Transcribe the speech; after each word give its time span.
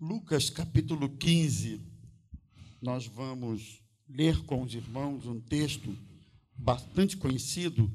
Lucas 0.00 0.50
capítulo 0.50 1.08
15, 1.08 1.80
nós 2.82 3.06
vamos 3.06 3.80
ler 4.08 4.44
com 4.44 4.62
os 4.62 4.74
irmãos 4.74 5.24
um 5.24 5.40
texto 5.40 5.96
bastante 6.52 7.16
conhecido, 7.16 7.90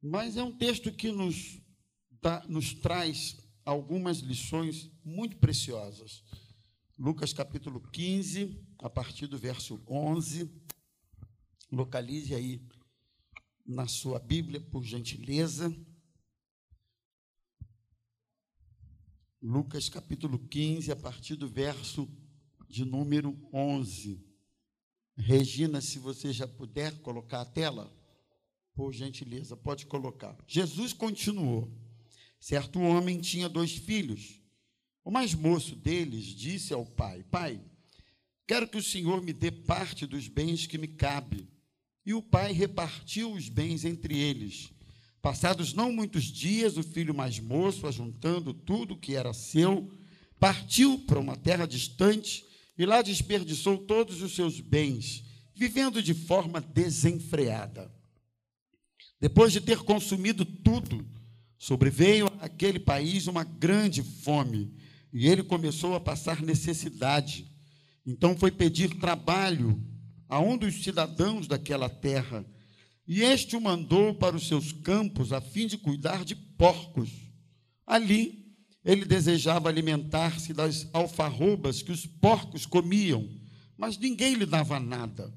mas 0.00 0.38
é 0.38 0.42
um 0.42 0.56
texto 0.56 0.90
que 0.90 1.12
nos, 1.12 1.60
dá, 2.22 2.42
nos 2.48 2.72
traz 2.72 3.36
algumas 3.66 4.18
lições 4.18 4.90
muito 5.04 5.36
preciosas. 5.36 6.24
Lucas 6.98 7.34
capítulo 7.34 7.80
15, 7.80 8.58
a 8.78 8.88
partir 8.88 9.26
do 9.26 9.36
verso 9.38 9.82
11. 9.86 10.50
Localize 11.70 12.34
aí 12.34 12.66
na 13.64 13.86
sua 13.86 14.18
Bíblia, 14.18 14.60
por 14.60 14.82
gentileza. 14.82 15.74
Lucas 19.46 19.90
capítulo 19.90 20.38
15, 20.38 20.90
a 20.90 20.96
partir 20.96 21.36
do 21.36 21.46
verso 21.46 22.08
de 22.66 22.82
número 22.82 23.38
11. 23.52 24.18
Regina, 25.14 25.82
se 25.82 25.98
você 25.98 26.32
já 26.32 26.48
puder 26.48 26.98
colocar 27.02 27.42
a 27.42 27.44
tela, 27.44 27.94
por 28.74 28.94
gentileza, 28.94 29.54
pode 29.54 29.84
colocar. 29.84 30.34
Jesus 30.48 30.94
continuou. 30.94 31.70
Certo 32.40 32.80
homem 32.80 33.20
tinha 33.20 33.46
dois 33.46 33.72
filhos. 33.72 34.40
O 35.04 35.10
mais 35.10 35.34
moço 35.34 35.76
deles 35.76 36.24
disse 36.24 36.72
ao 36.72 36.86
pai: 36.86 37.22
Pai, 37.24 37.62
quero 38.46 38.66
que 38.66 38.78
o 38.78 38.82
senhor 38.82 39.20
me 39.20 39.34
dê 39.34 39.50
parte 39.50 40.06
dos 40.06 40.26
bens 40.26 40.66
que 40.66 40.78
me 40.78 40.88
cabe. 40.88 41.46
E 42.06 42.14
o 42.14 42.22
pai 42.22 42.50
repartiu 42.52 43.34
os 43.34 43.50
bens 43.50 43.84
entre 43.84 44.16
eles. 44.18 44.72
Passados 45.24 45.72
não 45.72 45.90
muitos 45.90 46.24
dias, 46.24 46.76
o 46.76 46.82
filho 46.82 47.14
mais 47.14 47.40
moço, 47.40 47.86
ajuntando 47.86 48.52
tudo 48.52 48.94
que 48.94 49.16
era 49.16 49.32
seu, 49.32 49.90
partiu 50.38 50.98
para 50.98 51.18
uma 51.18 51.34
terra 51.34 51.64
distante 51.64 52.44
e 52.76 52.84
lá 52.84 53.00
desperdiçou 53.00 53.78
todos 53.78 54.20
os 54.20 54.34
seus 54.34 54.60
bens, 54.60 55.24
vivendo 55.56 56.02
de 56.02 56.12
forma 56.12 56.60
desenfreada. 56.60 57.90
Depois 59.18 59.50
de 59.50 59.62
ter 59.62 59.78
consumido 59.78 60.44
tudo, 60.44 61.08
sobreveio 61.56 62.26
àquele 62.38 62.78
país 62.78 63.26
uma 63.26 63.44
grande 63.44 64.02
fome 64.02 64.76
e 65.10 65.26
ele 65.26 65.42
começou 65.42 65.94
a 65.94 66.00
passar 66.00 66.42
necessidade. 66.42 67.50
Então 68.04 68.36
foi 68.36 68.50
pedir 68.50 68.98
trabalho 68.98 69.82
a 70.28 70.38
um 70.38 70.58
dos 70.58 70.84
cidadãos 70.84 71.46
daquela 71.46 71.88
terra, 71.88 72.44
e 73.06 73.22
este 73.22 73.56
o 73.56 73.60
mandou 73.60 74.14
para 74.14 74.36
os 74.36 74.48
seus 74.48 74.72
campos 74.72 75.32
a 75.32 75.40
fim 75.40 75.66
de 75.66 75.76
cuidar 75.76 76.24
de 76.24 76.34
porcos. 76.34 77.10
Ali 77.86 78.54
ele 78.84 79.04
desejava 79.04 79.68
alimentar-se 79.68 80.52
das 80.52 80.88
alfarrobas 80.92 81.82
que 81.82 81.92
os 81.92 82.06
porcos 82.06 82.66
comiam, 82.66 83.28
mas 83.76 83.98
ninguém 83.98 84.34
lhe 84.34 84.46
dava 84.46 84.78
nada. 84.78 85.32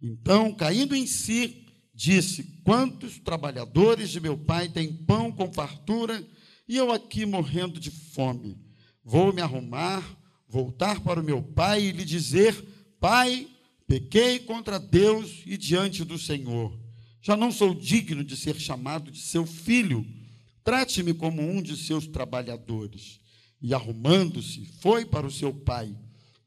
Então, 0.00 0.52
caindo 0.52 0.94
em 0.94 1.06
si, 1.06 1.66
disse: 1.94 2.44
Quantos 2.64 3.18
trabalhadores 3.18 4.10
de 4.10 4.20
meu 4.20 4.36
pai 4.36 4.68
têm 4.68 4.92
pão 4.92 5.32
com 5.32 5.52
fartura 5.52 6.26
e 6.68 6.76
eu 6.76 6.90
aqui 6.92 7.24
morrendo 7.24 7.80
de 7.80 7.90
fome? 7.90 8.58
Vou 9.02 9.32
me 9.32 9.40
arrumar, 9.40 10.02
voltar 10.48 11.00
para 11.00 11.20
o 11.20 11.24
meu 11.24 11.42
pai 11.42 11.84
e 11.84 11.92
lhe 11.92 12.04
dizer: 12.04 12.54
Pai, 13.00 13.48
Pequei 13.86 14.40
contra 14.40 14.80
Deus 14.80 15.42
e 15.46 15.56
diante 15.56 16.04
do 16.04 16.18
Senhor. 16.18 16.76
Já 17.26 17.36
não 17.36 17.50
sou 17.50 17.74
digno 17.74 18.22
de 18.22 18.36
ser 18.36 18.54
chamado 18.54 19.10
de 19.10 19.18
seu 19.18 19.44
filho. 19.44 20.06
Trate-me 20.62 21.12
como 21.12 21.42
um 21.42 21.60
de 21.60 21.76
seus 21.76 22.06
trabalhadores. 22.06 23.18
E 23.60 23.74
arrumando-se, 23.74 24.64
foi 24.80 25.04
para 25.04 25.26
o 25.26 25.30
seu 25.30 25.52
pai. 25.52 25.92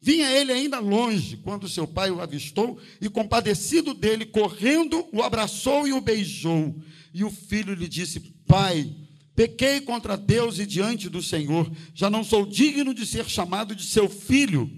Vinha 0.02 0.31
ele 0.31 0.53
ainda 0.53 0.80
longe, 0.80 1.35
quando 1.35 1.67
seu 1.67 1.85
pai 1.85 2.09
o 2.11 2.22
avistou 2.22 2.80
e, 3.02 3.09
compadecido 3.09 3.94
dele, 3.94 4.25
correndo, 4.25 5.05
o 5.11 5.22
abraçou 5.22 5.85
e 5.85 5.91
o 5.91 6.00
beijou. 6.00 6.73
E 7.13 7.25
o 7.25 7.29
filho 7.29 7.73
lhe 7.73 7.89
disse: 7.89 8.22
Pai, 8.47 8.89
pequei 9.35 9.81
contra 9.81 10.16
Deus 10.16 10.59
e 10.59 10.66
diante 10.66 11.09
do 11.09 11.22
Senhor. 11.22 11.69
Já 11.94 12.09
não 12.09 12.23
sou 12.23 12.45
digno 12.45 12.94
de 12.94 13.06
ser 13.06 13.28
chamado 13.28 13.75
de 13.75 13.84
seu 13.84 14.07
filho. 14.07 14.72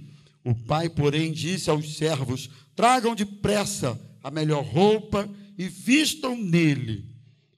O 0.43 0.55
pai, 0.55 0.89
porém, 0.89 1.31
disse 1.31 1.69
aos 1.69 1.95
servos: 1.95 2.49
Tragam 2.75 3.13
depressa 3.13 4.01
a 4.23 4.31
melhor 4.31 4.65
roupa 4.65 5.29
e 5.57 5.67
vistam 5.67 6.35
nele. 6.35 7.05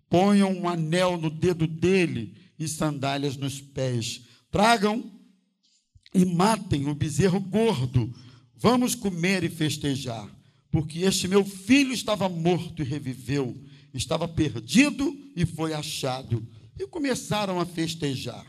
Ponham 0.09 0.51
um 0.51 0.69
anel 0.69 1.17
no 1.17 1.29
dedo 1.29 1.65
dele 1.65 2.35
e 2.57 2.67
sandálias 2.67 3.35
nos 3.35 3.59
pés. 3.59 4.21
Tragam 4.51 5.11
e 6.13 6.23
matem 6.25 6.87
o 6.87 6.95
bezerro 6.95 7.39
gordo. 7.39 8.13
Vamos 8.55 8.95
comer 8.95 9.43
e 9.43 9.49
festejar, 9.49 10.29
porque 10.71 10.99
este 10.99 11.27
meu 11.27 11.43
filho 11.43 11.91
estava 11.91 12.29
morto 12.29 12.81
e 12.81 12.85
reviveu, 12.85 13.61
estava 13.93 14.27
perdido 14.27 15.17
e 15.35 15.45
foi 15.45 15.73
achado. 15.73 16.47
E 16.79 16.87
começaram 16.87 17.59
a 17.59 17.65
festejar. 17.65 18.45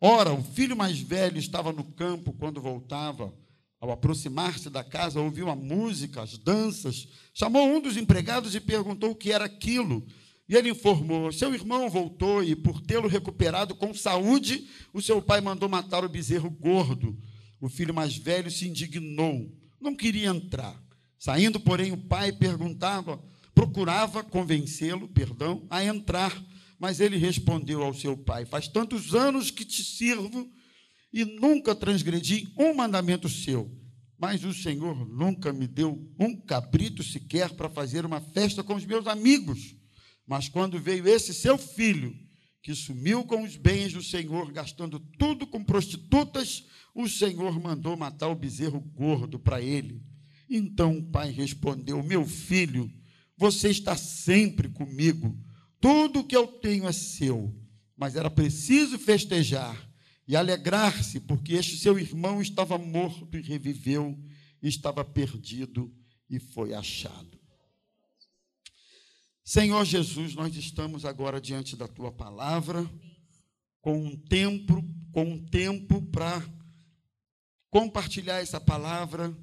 Ora, 0.00 0.32
o 0.32 0.42
filho 0.42 0.76
mais 0.76 0.98
velho 0.98 1.38
estava 1.38 1.72
no 1.72 1.84
campo 1.84 2.32
quando 2.32 2.60
voltava. 2.60 3.32
Ao 3.80 3.90
aproximar-se 3.90 4.68
da 4.68 4.84
casa, 4.84 5.20
ouviu 5.20 5.48
a 5.48 5.56
música, 5.56 6.20
as 6.20 6.36
danças, 6.36 7.08
chamou 7.32 7.66
um 7.66 7.80
dos 7.80 7.96
empregados 7.96 8.54
e 8.54 8.60
perguntou 8.60 9.12
o 9.12 9.14
que 9.14 9.32
era 9.32 9.46
aquilo. 9.46 10.06
E 10.46 10.54
ele 10.54 10.68
informou: 10.68 11.32
seu 11.32 11.54
irmão 11.54 11.88
voltou 11.88 12.44
e, 12.44 12.54
por 12.54 12.82
tê-lo 12.82 13.08
recuperado 13.08 13.74
com 13.74 13.94
saúde, 13.94 14.68
o 14.92 15.00
seu 15.00 15.22
pai 15.22 15.40
mandou 15.40 15.66
matar 15.66 16.04
o 16.04 16.10
bezerro 16.10 16.50
gordo. 16.50 17.16
O 17.58 17.70
filho 17.70 17.94
mais 17.94 18.16
velho 18.16 18.50
se 18.50 18.68
indignou, 18.68 19.50
não 19.80 19.96
queria 19.96 20.28
entrar. 20.28 20.78
Saindo, 21.18 21.58
porém, 21.58 21.92
o 21.92 21.96
pai 21.96 22.32
perguntava, 22.32 23.22
procurava 23.54 24.22
convencê-lo, 24.22 25.08
perdão, 25.08 25.66
a 25.70 25.82
entrar. 25.82 26.38
Mas 26.78 27.00
ele 27.00 27.16
respondeu 27.16 27.82
ao 27.82 27.94
seu 27.94 28.14
pai: 28.14 28.44
Faz 28.44 28.68
tantos 28.68 29.14
anos 29.14 29.50
que 29.50 29.64
te 29.64 29.82
sirvo 29.82 30.50
e 31.12 31.24
nunca 31.24 31.74
transgredi 31.74 32.52
um 32.56 32.74
mandamento 32.74 33.28
seu. 33.28 33.70
Mas 34.18 34.44
o 34.44 34.52
Senhor 34.52 35.08
nunca 35.08 35.52
me 35.52 35.66
deu 35.66 36.06
um 36.18 36.36
cabrito 36.36 37.02
sequer 37.02 37.50
para 37.54 37.70
fazer 37.70 38.04
uma 38.04 38.20
festa 38.20 38.62
com 38.62 38.74
os 38.74 38.84
meus 38.84 39.06
amigos. 39.06 39.74
Mas 40.26 40.48
quando 40.48 40.78
veio 40.78 41.08
esse 41.08 41.32
seu 41.32 41.56
filho, 41.56 42.14
que 42.62 42.74
sumiu 42.74 43.24
com 43.24 43.42
os 43.42 43.56
bens 43.56 43.94
do 43.94 44.02
Senhor, 44.02 44.52
gastando 44.52 45.00
tudo 45.18 45.46
com 45.46 45.64
prostitutas, 45.64 46.64
o 46.94 47.08
Senhor 47.08 47.58
mandou 47.58 47.96
matar 47.96 48.28
o 48.28 48.34
bezerro 48.34 48.80
gordo 48.80 49.38
para 49.38 49.62
ele. 49.62 50.02
Então 50.48 50.98
o 50.98 51.10
pai 51.10 51.30
respondeu: 51.30 52.02
Meu 52.02 52.26
filho, 52.26 52.92
você 53.36 53.70
está 53.70 53.96
sempre 53.96 54.68
comigo, 54.68 55.34
tudo 55.80 56.24
que 56.24 56.36
eu 56.36 56.46
tenho 56.46 56.86
é 56.86 56.92
seu. 56.92 57.54
Mas 57.96 58.16
era 58.16 58.30
preciso 58.30 58.98
festejar 58.98 59.89
e 60.30 60.36
alegrar-se, 60.36 61.18
porque 61.18 61.54
este 61.54 61.76
seu 61.76 61.98
irmão 61.98 62.40
estava 62.40 62.78
morto 62.78 63.36
e 63.36 63.40
reviveu, 63.40 64.16
estava 64.62 65.04
perdido 65.04 65.92
e 66.30 66.38
foi 66.38 66.72
achado. 66.72 67.36
Senhor 69.42 69.84
Jesus, 69.84 70.36
nós 70.36 70.54
estamos 70.54 71.04
agora 71.04 71.40
diante 71.40 71.74
da 71.74 71.88
tua 71.88 72.12
palavra, 72.12 72.88
com 73.80 74.04
um 74.06 74.16
tempo, 74.16 74.84
com 75.10 75.24
um 75.32 75.44
tempo 75.46 76.00
para 76.12 76.40
compartilhar 77.68 78.38
essa 78.38 78.60
palavra 78.60 79.36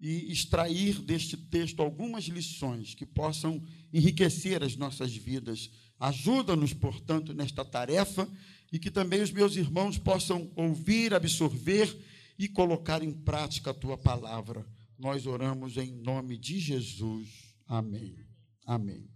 e 0.00 0.32
extrair 0.32 1.00
deste 1.02 1.36
texto 1.36 1.80
algumas 1.80 2.24
lições 2.24 2.96
que 2.96 3.06
possam 3.06 3.62
enriquecer 3.92 4.64
as 4.64 4.74
nossas 4.74 5.14
vidas. 5.14 5.70
Ajuda-nos, 6.00 6.72
portanto, 6.72 7.32
nesta 7.32 7.64
tarefa 7.64 8.28
e 8.72 8.78
que 8.78 8.90
também 8.90 9.20
os 9.20 9.30
meus 9.30 9.54
irmãos 9.54 9.98
possam 9.98 10.50
ouvir, 10.56 11.12
absorver 11.12 11.94
e 12.38 12.48
colocar 12.48 13.02
em 13.02 13.12
prática 13.12 13.70
a 13.70 13.74
tua 13.74 13.98
palavra. 13.98 14.66
Nós 14.98 15.26
oramos 15.26 15.76
em 15.76 15.92
nome 15.92 16.38
de 16.38 16.58
Jesus. 16.58 17.54
Amém. 17.66 18.16
Amém. 18.64 19.06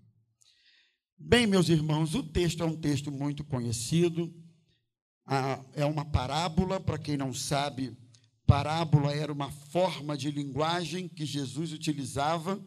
Bem, 1.19 1.47
meus 1.47 1.71
irmãos, 1.71 2.15
o 2.15 2.23
texto 2.23 2.63
é 2.63 2.67
um 2.67 2.77
texto 2.77 3.11
muito 3.11 3.43
conhecido. 3.43 4.31
É 5.73 5.87
uma 5.87 6.05
parábola, 6.05 6.79
para 6.79 6.99
quem 6.99 7.17
não 7.17 7.33
sabe, 7.33 7.97
parábola 8.47 9.15
era 9.15 9.33
uma 9.33 9.51
forma 9.51 10.17
de 10.17 10.31
linguagem 10.31 11.09
que 11.09 11.25
Jesus 11.25 11.73
utilizava 11.73 12.63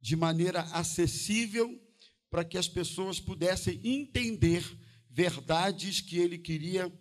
de 0.00 0.16
maneira 0.16 0.62
acessível 0.72 1.78
para 2.30 2.44
que 2.44 2.56
as 2.56 2.66
pessoas 2.66 3.20
pudessem 3.20 3.80
entender 3.84 4.64
verdades 5.16 6.02
que 6.02 6.18
ele 6.18 6.36
queria 6.36 6.92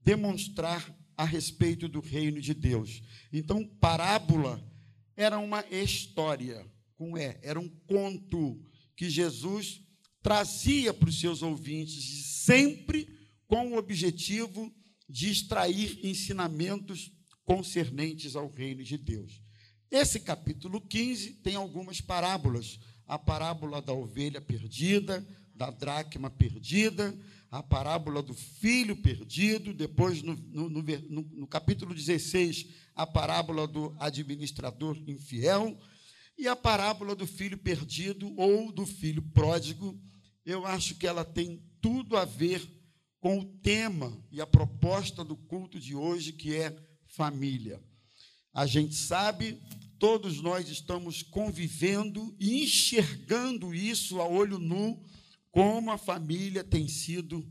demonstrar 0.00 0.96
a 1.16 1.24
respeito 1.24 1.88
do 1.88 1.98
reino 1.98 2.40
de 2.40 2.54
Deus. 2.54 3.02
Então, 3.32 3.66
parábola 3.80 4.64
era 5.16 5.40
uma 5.40 5.64
história, 5.68 6.64
com 6.94 7.16
é, 7.18 7.36
era 7.42 7.58
um 7.58 7.68
conto 7.68 8.62
que 8.96 9.10
Jesus 9.10 9.80
trazia 10.22 10.94
para 10.94 11.08
os 11.08 11.18
seus 11.18 11.42
ouvintes, 11.42 12.44
sempre 12.44 13.08
com 13.48 13.72
o 13.72 13.76
objetivo 13.76 14.72
de 15.08 15.28
extrair 15.28 15.98
ensinamentos 16.06 17.10
concernentes 17.42 18.36
ao 18.36 18.48
reino 18.48 18.84
de 18.84 18.96
Deus. 18.96 19.42
Esse 19.90 20.20
capítulo 20.20 20.80
15 20.80 21.34
tem 21.42 21.56
algumas 21.56 22.00
parábolas. 22.00 22.78
A 23.04 23.18
parábola 23.18 23.82
da 23.82 23.92
ovelha 23.92 24.40
perdida, 24.40 25.26
da 25.54 25.70
dracma 25.70 26.30
perdida, 26.30 27.16
a 27.54 27.62
parábola 27.62 28.20
do 28.20 28.34
filho 28.34 28.96
perdido, 28.96 29.72
depois, 29.72 30.20
no, 30.22 30.34
no, 30.34 30.68
no, 30.68 30.82
no, 30.82 31.46
capítulo 31.46 31.94
16, 31.94 32.66
a 32.96 33.06
parábola 33.06 33.64
do 33.68 33.94
administrador 34.00 35.00
infiel, 35.06 35.78
e 36.36 36.48
a 36.48 36.56
parábola 36.56 37.14
do 37.14 37.28
filho 37.28 37.56
perdido 37.56 38.34
ou 38.36 38.72
do 38.72 38.84
filho 38.84 39.22
pródigo. 39.22 39.96
Eu 40.44 40.66
acho 40.66 40.96
que 40.96 41.06
ela 41.06 41.24
tem 41.24 41.62
tudo 41.80 42.16
a 42.16 42.24
ver 42.24 42.60
com 43.20 43.38
o 43.38 43.44
tema 43.44 44.20
e 44.32 44.40
a 44.40 44.46
proposta 44.48 45.22
do 45.22 45.36
culto 45.36 45.78
de 45.78 45.94
hoje, 45.94 46.32
que 46.32 46.56
é 46.56 46.76
família. 47.06 47.80
A 48.52 48.66
gente 48.66 48.96
sabe, 48.96 49.62
todos 50.00 50.42
nós 50.42 50.68
estamos 50.68 51.22
convivendo 51.22 52.34
e 52.40 52.64
enxergando 52.64 53.72
isso 53.72 54.20
a 54.20 54.26
olho 54.26 54.58
nu 54.58 55.00
como 55.54 55.92
a 55.92 55.96
família 55.96 56.64
tem 56.64 56.88
sido 56.88 57.48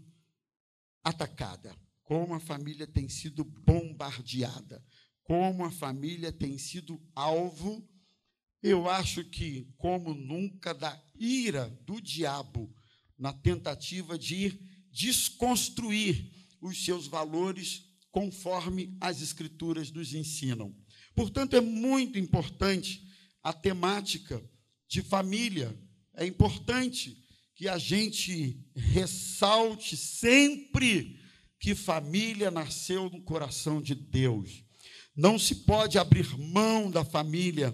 atacada, 1.01 1.73
como 2.03 2.33
a 2.33 2.39
família 2.39 2.85
tem 2.85 3.07
sido 3.07 3.45
bombardeada, 3.45 4.85
como 5.23 5.63
a 5.63 5.71
família 5.71 6.29
tem 6.29 6.57
sido 6.57 7.01
alvo, 7.15 7.89
eu 8.61 8.89
acho 8.89 9.23
que, 9.23 9.73
como 9.77 10.13
nunca, 10.13 10.73
da 10.73 11.01
ira 11.17 11.69
do 11.85 12.01
diabo 12.01 12.75
na 13.17 13.31
tentativa 13.31 14.19
de 14.19 14.35
ir 14.35 14.87
desconstruir 14.91 16.29
os 16.59 16.83
seus 16.83 17.07
valores 17.07 17.85
conforme 18.11 18.97
as 18.99 19.21
Escrituras 19.21 19.89
nos 19.91 20.13
ensinam. 20.13 20.75
Portanto, 21.15 21.55
é 21.55 21.61
muito 21.61 22.19
importante 22.19 23.07
a 23.41 23.53
temática 23.53 24.43
de 24.89 25.01
família, 25.01 25.73
é 26.15 26.25
importante 26.25 27.22
que 27.63 27.69
a 27.69 27.77
gente 27.77 28.59
ressalte 28.75 29.95
sempre 29.95 31.17
que 31.57 31.73
família 31.73 32.51
nasceu 32.51 33.09
no 33.09 33.21
coração 33.21 33.81
de 33.81 33.95
Deus. 33.95 34.65
Não 35.15 35.39
se 35.39 35.55
pode 35.63 35.97
abrir 35.97 36.37
mão 36.37 36.91
da 36.91 37.05
família 37.05 37.73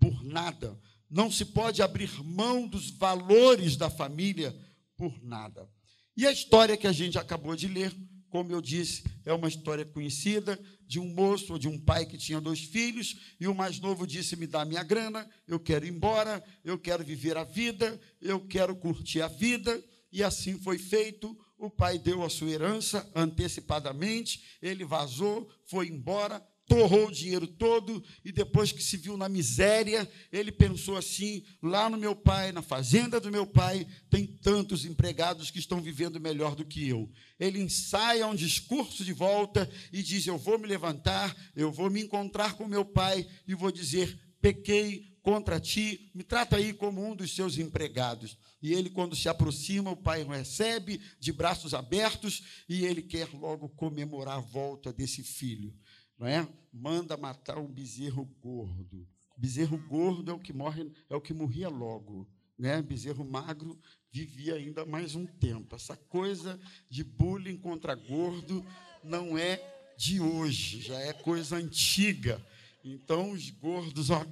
por 0.00 0.24
nada. 0.24 0.76
Não 1.08 1.30
se 1.30 1.44
pode 1.44 1.80
abrir 1.82 2.10
mão 2.24 2.66
dos 2.66 2.90
valores 2.90 3.76
da 3.76 3.88
família 3.88 4.52
por 4.96 5.22
nada. 5.22 5.70
E 6.16 6.26
a 6.26 6.32
história 6.32 6.76
que 6.76 6.88
a 6.88 6.92
gente 6.92 7.16
acabou 7.16 7.54
de 7.54 7.68
ler, 7.68 7.94
como 8.30 8.52
eu 8.52 8.60
disse, 8.60 9.04
é 9.24 9.32
uma 9.32 9.48
história 9.48 9.84
conhecida 9.84 10.58
de 10.86 10.98
um 10.98 11.06
moço 11.12 11.52
ou 11.52 11.58
de 11.58 11.68
um 11.68 11.78
pai 11.78 12.06
que 12.06 12.16
tinha 12.16 12.40
dois 12.40 12.60
filhos, 12.60 13.34
e 13.38 13.46
o 13.46 13.54
mais 13.54 13.78
novo 13.78 14.06
disse: 14.06 14.36
Me 14.36 14.46
dá 14.46 14.64
minha 14.64 14.82
grana, 14.82 15.28
eu 15.46 15.60
quero 15.60 15.84
ir 15.86 15.90
embora, 15.90 16.42
eu 16.64 16.78
quero 16.78 17.04
viver 17.04 17.36
a 17.36 17.44
vida, 17.44 18.00
eu 18.20 18.40
quero 18.40 18.74
curtir 18.74 19.20
a 19.20 19.28
vida. 19.28 19.82
E 20.10 20.22
assim 20.22 20.58
foi 20.58 20.78
feito. 20.78 21.36
O 21.58 21.68
pai 21.68 21.98
deu 21.98 22.22
a 22.22 22.30
sua 22.30 22.50
herança 22.50 23.10
antecipadamente, 23.14 24.42
ele 24.62 24.84
vazou, 24.84 25.50
foi 25.66 25.88
embora, 25.88 26.40
torrou 26.68 27.08
o 27.08 27.12
dinheiro 27.12 27.46
todo 27.46 28.04
e 28.22 28.30
depois 28.30 28.70
que 28.70 28.82
se 28.82 28.98
viu 28.98 29.16
na 29.16 29.28
miséria, 29.28 30.08
ele 30.30 30.52
pensou 30.52 30.96
assim: 30.96 31.42
lá 31.62 31.88
no 31.88 31.96
meu 31.96 32.14
pai, 32.14 32.52
na 32.52 32.60
fazenda 32.60 33.18
do 33.18 33.32
meu 33.32 33.46
pai, 33.46 33.86
tem 34.10 34.26
tantos 34.26 34.84
empregados 34.84 35.50
que 35.50 35.58
estão 35.58 35.80
vivendo 35.80 36.20
melhor 36.20 36.54
do 36.54 36.66
que 36.66 36.86
eu. 36.86 37.10
Ele 37.40 37.58
ensaia 37.58 38.26
um 38.26 38.34
discurso 38.34 39.02
de 39.02 39.14
volta 39.14 39.68
e 39.90 40.02
diz: 40.02 40.26
Eu 40.26 40.36
vou 40.36 40.58
me 40.58 40.66
levantar, 40.66 41.34
eu 41.56 41.72
vou 41.72 41.90
me 41.90 42.02
encontrar 42.02 42.54
com 42.54 42.68
meu 42.68 42.84
pai 42.84 43.26
e 43.46 43.54
vou 43.54 43.72
dizer: 43.72 44.18
Pequei 44.40 45.16
contra 45.22 45.58
ti, 45.58 46.10
me 46.14 46.22
trata 46.22 46.56
aí 46.56 46.72
como 46.72 47.04
um 47.04 47.16
dos 47.16 47.34
seus 47.34 47.58
empregados. 47.58 48.36
E 48.62 48.72
ele, 48.72 48.90
quando 48.90 49.16
se 49.16 49.28
aproxima, 49.28 49.90
o 49.90 49.96
pai 49.96 50.22
o 50.22 50.28
recebe 50.28 51.00
de 51.20 51.32
braços 51.32 51.74
abertos 51.74 52.42
e 52.68 52.84
ele 52.84 53.02
quer 53.02 53.28
logo 53.32 53.68
comemorar 53.70 54.38
a 54.38 54.40
volta 54.40 54.92
desse 54.92 55.22
filho 55.22 55.74
não 56.18 56.26
é? 56.26 56.48
Manda 56.72 57.16
matar 57.16 57.58
um 57.58 57.66
bezerro 57.66 58.24
gordo. 58.40 59.06
Bezerro 59.36 59.78
gordo 59.78 60.30
é 60.30 60.34
o 60.34 60.38
que 60.38 60.52
morre, 60.52 60.90
é 61.08 61.14
o 61.14 61.20
que 61.20 61.32
morria 61.32 61.68
logo, 61.68 62.28
né? 62.58 62.82
Bezerro 62.82 63.24
magro 63.24 63.78
vivia 64.10 64.54
ainda 64.54 64.84
mais 64.84 65.14
um 65.14 65.24
tempo. 65.24 65.76
Essa 65.76 65.96
coisa 65.96 66.58
de 66.90 67.04
bullying 67.04 67.56
contra 67.56 67.94
gordo 67.94 68.64
não 69.04 69.38
é 69.38 69.62
de 69.96 70.20
hoje, 70.20 70.80
já 70.80 70.98
é 70.98 71.12
coisa 71.12 71.56
antiga. 71.56 72.44
Então 72.84 73.30
os 73.32 73.50
gordos, 73.50 74.10
ó, 74.10 74.24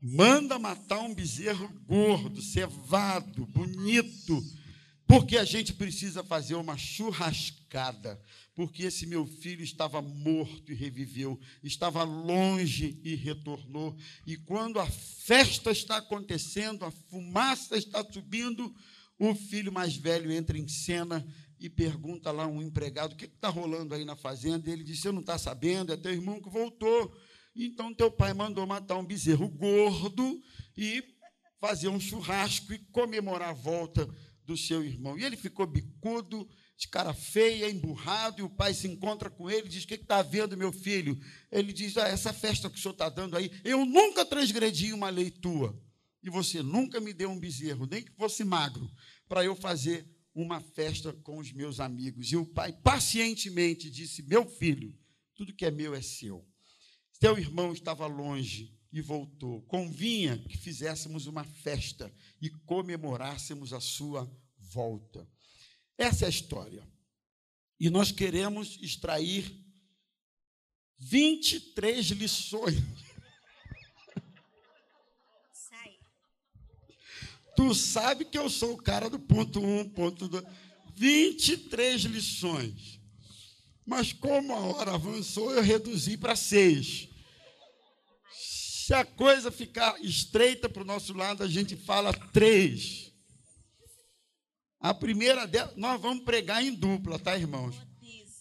manda 0.00 0.58
matar 0.58 1.00
um 1.00 1.14
bezerro 1.14 1.68
gordo, 1.86 2.40
cevado, 2.40 3.46
bonito, 3.46 4.42
porque 5.10 5.36
a 5.36 5.44
gente 5.44 5.72
precisa 5.72 6.22
fazer 6.22 6.54
uma 6.54 6.76
churrascada 6.76 8.20
porque 8.54 8.84
esse 8.84 9.06
meu 9.06 9.26
filho 9.26 9.64
estava 9.64 10.00
morto 10.00 10.70
e 10.70 10.74
reviveu, 10.74 11.40
estava 11.64 12.04
longe 12.04 13.00
e 13.02 13.16
retornou. 13.16 13.96
E 14.24 14.36
quando 14.36 14.78
a 14.78 14.86
festa 14.86 15.72
está 15.72 15.96
acontecendo, 15.96 16.84
a 16.84 16.92
fumaça 16.92 17.76
está 17.76 18.04
subindo, 18.04 18.72
o 19.18 19.34
filho 19.34 19.72
mais 19.72 19.96
velho 19.96 20.30
entra 20.30 20.56
em 20.56 20.68
cena 20.68 21.26
e 21.58 21.68
pergunta 21.68 22.30
lá 22.30 22.46
um 22.46 22.62
empregado: 22.62 23.14
o 23.14 23.16
que 23.16 23.24
está 23.24 23.48
rolando 23.48 23.94
aí 23.94 24.04
na 24.04 24.14
fazenda? 24.14 24.70
E 24.70 24.74
ele 24.74 24.84
disse: 24.84 25.02
Você 25.02 25.12
não 25.12 25.22
está 25.22 25.38
sabendo, 25.38 25.92
é 25.92 25.96
teu 25.96 26.12
irmão 26.12 26.40
que 26.40 26.48
voltou. 26.48 27.12
Então 27.56 27.92
teu 27.92 28.12
pai 28.12 28.32
mandou 28.32 28.64
matar 28.64 28.96
um 28.96 29.04
bezerro 29.04 29.48
gordo 29.48 30.40
e 30.76 31.02
fazer 31.58 31.88
um 31.88 31.98
churrasco 31.98 32.72
e 32.72 32.78
comemorar 32.78 33.50
a 33.50 33.54
volta 33.54 34.08
do 34.50 34.56
seu 34.56 34.84
irmão. 34.84 35.16
E 35.16 35.24
ele 35.24 35.36
ficou 35.36 35.64
bicudo 35.64 36.48
de 36.76 36.88
cara 36.88 37.14
feia, 37.14 37.70
emburrado, 37.70 38.40
e 38.40 38.42
o 38.42 38.50
pai 38.50 38.74
se 38.74 38.88
encontra 38.88 39.30
com 39.30 39.48
ele 39.48 39.66
e 39.66 39.70
diz: 39.70 39.84
O 39.84 39.86
que 39.86 39.94
está 39.94 40.22
vendo, 40.22 40.56
meu 40.56 40.72
filho? 40.72 41.16
Ele 41.52 41.72
diz: 41.72 41.96
ah, 41.96 42.08
Essa 42.08 42.32
festa 42.32 42.68
que 42.68 42.76
o 42.76 42.80
senhor 42.80 42.92
está 42.92 43.08
dando 43.08 43.36
aí, 43.36 43.50
eu 43.62 43.84
nunca 43.86 44.24
transgredi 44.24 44.92
uma 44.92 45.08
lei 45.08 45.30
tua. 45.30 45.80
E 46.22 46.28
você 46.28 46.62
nunca 46.62 47.00
me 47.00 47.14
deu 47.14 47.30
um 47.30 47.38
bezerro, 47.38 47.86
nem 47.86 48.02
que 48.02 48.12
fosse 48.12 48.44
magro, 48.44 48.90
para 49.28 49.44
eu 49.44 49.54
fazer 49.54 50.06
uma 50.34 50.60
festa 50.60 51.12
com 51.22 51.38
os 51.38 51.52
meus 51.52 51.80
amigos. 51.80 52.30
E 52.32 52.36
o 52.36 52.44
pai 52.44 52.72
pacientemente 52.72 53.88
disse: 53.88 54.22
Meu 54.22 54.44
filho, 54.44 54.92
tudo 55.34 55.54
que 55.54 55.64
é 55.64 55.70
meu 55.70 55.94
é 55.94 56.02
seu. 56.02 56.44
Seu 57.12 57.38
irmão 57.38 57.72
estava 57.72 58.06
longe 58.06 58.74
e 58.92 59.00
voltou. 59.00 59.62
Convinha 59.62 60.38
que 60.38 60.58
fizéssemos 60.58 61.26
uma 61.26 61.44
festa 61.44 62.12
e 62.40 62.48
comemorássemos 62.48 63.72
a 63.72 63.80
sua 63.80 64.30
volta. 64.58 65.28
Essa 65.98 66.24
é 66.24 66.26
a 66.26 66.30
história. 66.30 66.88
E 67.78 67.90
nós 67.90 68.10
queremos 68.10 68.78
extrair 68.80 69.54
23 70.98 72.06
lições. 72.08 72.82
Sai. 75.52 75.98
Tu 77.56 77.74
sabe 77.74 78.24
que 78.24 78.38
eu 78.38 78.48
sou 78.48 78.74
o 78.74 78.82
cara 78.82 79.10
do 79.10 79.18
ponto 79.18 79.60
1, 79.60 79.80
um, 79.80 79.88
ponto 79.88 80.28
2. 80.28 80.44
23 80.94 82.02
lições. 82.02 83.00
Mas 83.84 84.12
como 84.12 84.52
a 84.52 84.60
hora 84.60 84.94
avançou, 84.94 85.52
eu 85.52 85.62
reduzi 85.62 86.16
para 86.16 86.36
seis. 86.36 87.09
Se 88.90 88.94
a 88.94 89.04
coisa 89.04 89.52
ficar 89.52 90.02
estreita 90.02 90.68
para 90.68 90.82
o 90.82 90.84
nosso 90.84 91.14
lado, 91.14 91.44
a 91.44 91.46
gente 91.46 91.76
fala 91.76 92.12
três. 92.32 93.14
A 94.80 94.92
primeira 94.92 95.46
dela, 95.46 95.72
nós 95.76 96.00
vamos 96.00 96.24
pregar 96.24 96.60
em 96.60 96.74
dupla, 96.74 97.16
tá, 97.16 97.38
irmãos? 97.38 97.76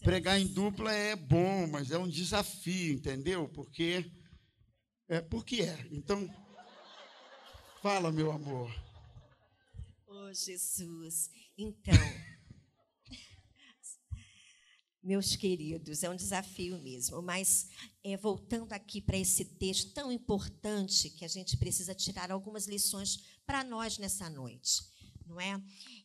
Pregar 0.02 0.40
em 0.40 0.48
dupla 0.48 0.92
é 0.92 1.16
bom, 1.16 1.68
mas 1.68 1.92
é 1.92 2.00
um 2.00 2.08
desafio, 2.08 2.96
entendeu? 2.96 3.48
Porque 3.50 4.12
é 5.08 5.22
porque 5.22 5.62
é. 5.62 5.88
Então, 5.92 6.28
fala, 7.84 8.12
meu 8.12 8.32
amor. 8.32 8.74
Oh, 10.08 10.34
Jesus. 10.34 11.30
Então, 11.56 11.94
meus 15.02 15.36
queridos, 15.36 16.04
é 16.04 16.10
um 16.10 16.16
desafio 16.16 16.78
mesmo, 16.80 17.22
mas 17.22 17.70
é, 18.04 18.18
voltando 18.18 18.74
aqui 18.74 19.00
para 19.00 19.18
esse 19.18 19.46
texto 19.46 19.94
tão 19.94 20.12
importante 20.12 21.10
que 21.10 21.24
a 21.24 21.28
gente 21.28 21.58
precisa 21.58 21.96
tirar 21.96 22.32
algumas 22.32 22.68
lições 22.68 23.20
para 23.46 23.64
nós 23.64 23.98
nessa 23.98 24.30
noite, 24.30 24.84
não 25.26 25.40
é? 25.40 25.62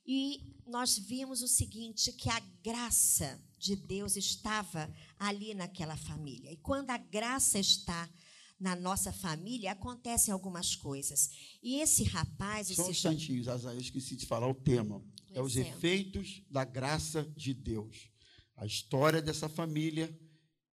E 0.07 0.55
nós 0.67 0.97
vimos 0.97 1.43
o 1.43 1.49
seguinte: 1.49 2.13
que 2.13 2.29
a 2.31 2.41
graça 2.63 3.41
de 3.59 3.75
Deus 3.75 4.17
estava 4.17 4.93
ali 5.19 5.55
naquela 5.55 5.97
família. 5.97 6.53
E 6.53 6.57
quando 6.57 6.91
a 6.91 6.99
graça 6.99 7.59
está 7.59 8.09
na 8.61 8.77
nossa 8.77 9.13
família, 9.13 9.73
acontecem 9.73 10.33
algumas 10.33 10.77
coisas. 10.77 11.31
E 11.63 11.81
esse 11.81 12.05
rapaz. 12.05 12.69
Só 12.69 12.87
um 12.87 12.91
instantinho, 12.91 13.43
Zaza, 13.43 13.73
eu 13.75 13.81
esqueci 13.81 14.15
de 14.15 14.27
falar 14.27 14.49
o 14.49 14.55
tema. 14.55 15.03
Pois 15.27 15.37
é 15.37 15.43
os 15.43 15.57
é. 15.57 15.61
efeitos 15.61 16.43
da 16.49 16.65
graça 16.65 17.25
de 17.37 17.53
Deus. 17.53 18.14
A 18.57 18.67
história 18.67 19.21
dessa 19.21 19.49
família 19.49 20.17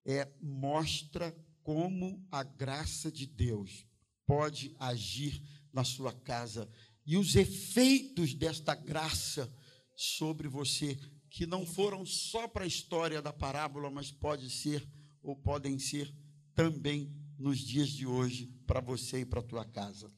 é 0.06 0.28
mostra 0.42 1.36
como 1.64 2.26
a 2.32 2.44
graça 2.44 3.12
de 3.12 3.26
Deus 3.26 3.86
pode 4.26 4.76
agir 4.80 5.42
na 5.74 5.84
sua 5.84 6.14
casa 6.14 6.70
e 7.06 7.18
os 7.18 7.36
efeitos 7.36 8.34
desta 8.34 8.74
graça 8.76 9.54
sobre 9.96 10.48
você 10.48 10.98
que 11.30 11.46
não 11.46 11.66
foram 11.66 12.06
só 12.06 12.48
para 12.48 12.64
a 12.64 12.68
história 12.68 13.22
da 13.22 13.32
parábola, 13.32 13.90
mas 13.90 14.12
pode 14.12 14.50
ser 14.50 14.88
ou 15.24 15.36
podem 15.36 15.80
ser 15.80 16.14
também 16.54 17.14
nos 17.38 17.60
dias 17.60 17.90
de 17.90 18.06
hoje 18.06 18.48
para 18.68 18.82
você 18.82 19.22
e 19.22 19.26
para 19.26 19.40
a 19.40 19.44
tua 19.44 19.66
casa. 19.66 20.12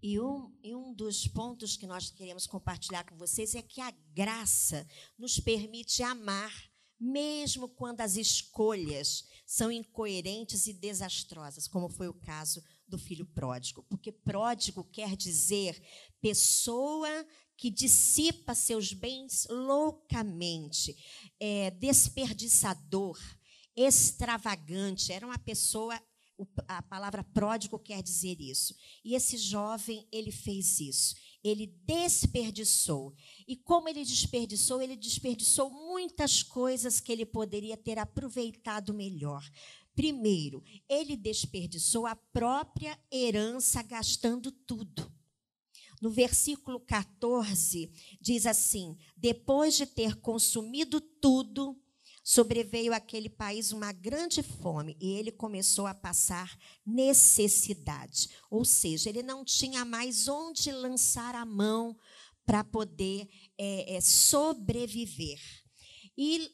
E 0.00 0.18
um, 0.20 0.52
e 0.62 0.74
um 0.74 0.94
dos 0.94 1.26
pontos 1.26 1.76
que 1.76 1.86
nós 1.86 2.10
queremos 2.10 2.46
compartilhar 2.46 3.04
com 3.04 3.16
vocês 3.16 3.54
é 3.54 3.62
que 3.62 3.80
a 3.80 3.90
graça 4.14 4.86
nos 5.18 5.40
permite 5.40 6.02
amar, 6.02 6.52
mesmo 7.00 7.68
quando 7.68 8.00
as 8.00 8.16
escolhas 8.16 9.24
são 9.46 9.70
incoerentes 9.70 10.66
e 10.66 10.72
desastrosas, 10.72 11.68
como 11.68 11.88
foi 11.88 12.08
o 12.08 12.14
caso 12.14 12.62
do 12.86 12.98
filho 12.98 13.26
pródigo. 13.26 13.84
Porque 13.88 14.10
pródigo 14.10 14.84
quer 14.84 15.16
dizer 15.16 15.80
pessoa 16.20 17.08
que 17.56 17.70
dissipa 17.70 18.54
seus 18.54 18.92
bens 18.92 19.46
loucamente, 19.48 20.96
é, 21.40 21.70
desperdiçador, 21.72 23.18
extravagante. 23.76 25.12
Era 25.12 25.26
uma 25.26 25.38
pessoa 25.38 26.00
a 26.68 26.82
palavra 26.82 27.24
pródigo 27.24 27.78
quer 27.78 28.02
dizer 28.02 28.40
isso. 28.40 28.74
E 29.04 29.14
esse 29.14 29.36
jovem, 29.36 30.06
ele 30.12 30.30
fez 30.30 30.78
isso. 30.78 31.16
Ele 31.42 31.66
desperdiçou. 31.84 33.14
E 33.46 33.56
como 33.56 33.88
ele 33.88 34.04
desperdiçou, 34.04 34.82
ele 34.82 34.96
desperdiçou 34.96 35.70
muitas 35.70 36.42
coisas 36.42 37.00
que 37.00 37.12
ele 37.12 37.24
poderia 37.24 37.76
ter 37.76 37.98
aproveitado 37.98 38.92
melhor. 38.92 39.48
Primeiro, 39.94 40.62
ele 40.88 41.16
desperdiçou 41.16 42.06
a 42.06 42.14
própria 42.14 42.98
herança 43.10 43.82
gastando 43.82 44.52
tudo. 44.52 45.12
No 46.00 46.10
versículo 46.10 46.78
14, 46.78 47.90
diz 48.20 48.46
assim: 48.46 48.96
Depois 49.16 49.76
de 49.76 49.86
ter 49.86 50.14
consumido 50.20 51.00
tudo, 51.00 51.76
sobreveio 52.28 52.92
àquele 52.92 53.30
país 53.30 53.72
uma 53.72 53.90
grande 53.90 54.42
fome 54.42 54.94
e 55.00 55.12
ele 55.12 55.32
começou 55.32 55.86
a 55.86 55.94
passar 55.94 56.58
necessidade. 56.84 58.28
Ou 58.50 58.66
seja, 58.66 59.08
ele 59.08 59.22
não 59.22 59.42
tinha 59.42 59.82
mais 59.82 60.28
onde 60.28 60.70
lançar 60.70 61.34
a 61.34 61.46
mão 61.46 61.96
para 62.44 62.62
poder 62.62 63.26
é, 63.56 63.96
é, 63.96 64.00
sobreviver. 64.02 65.40
E 66.18 66.52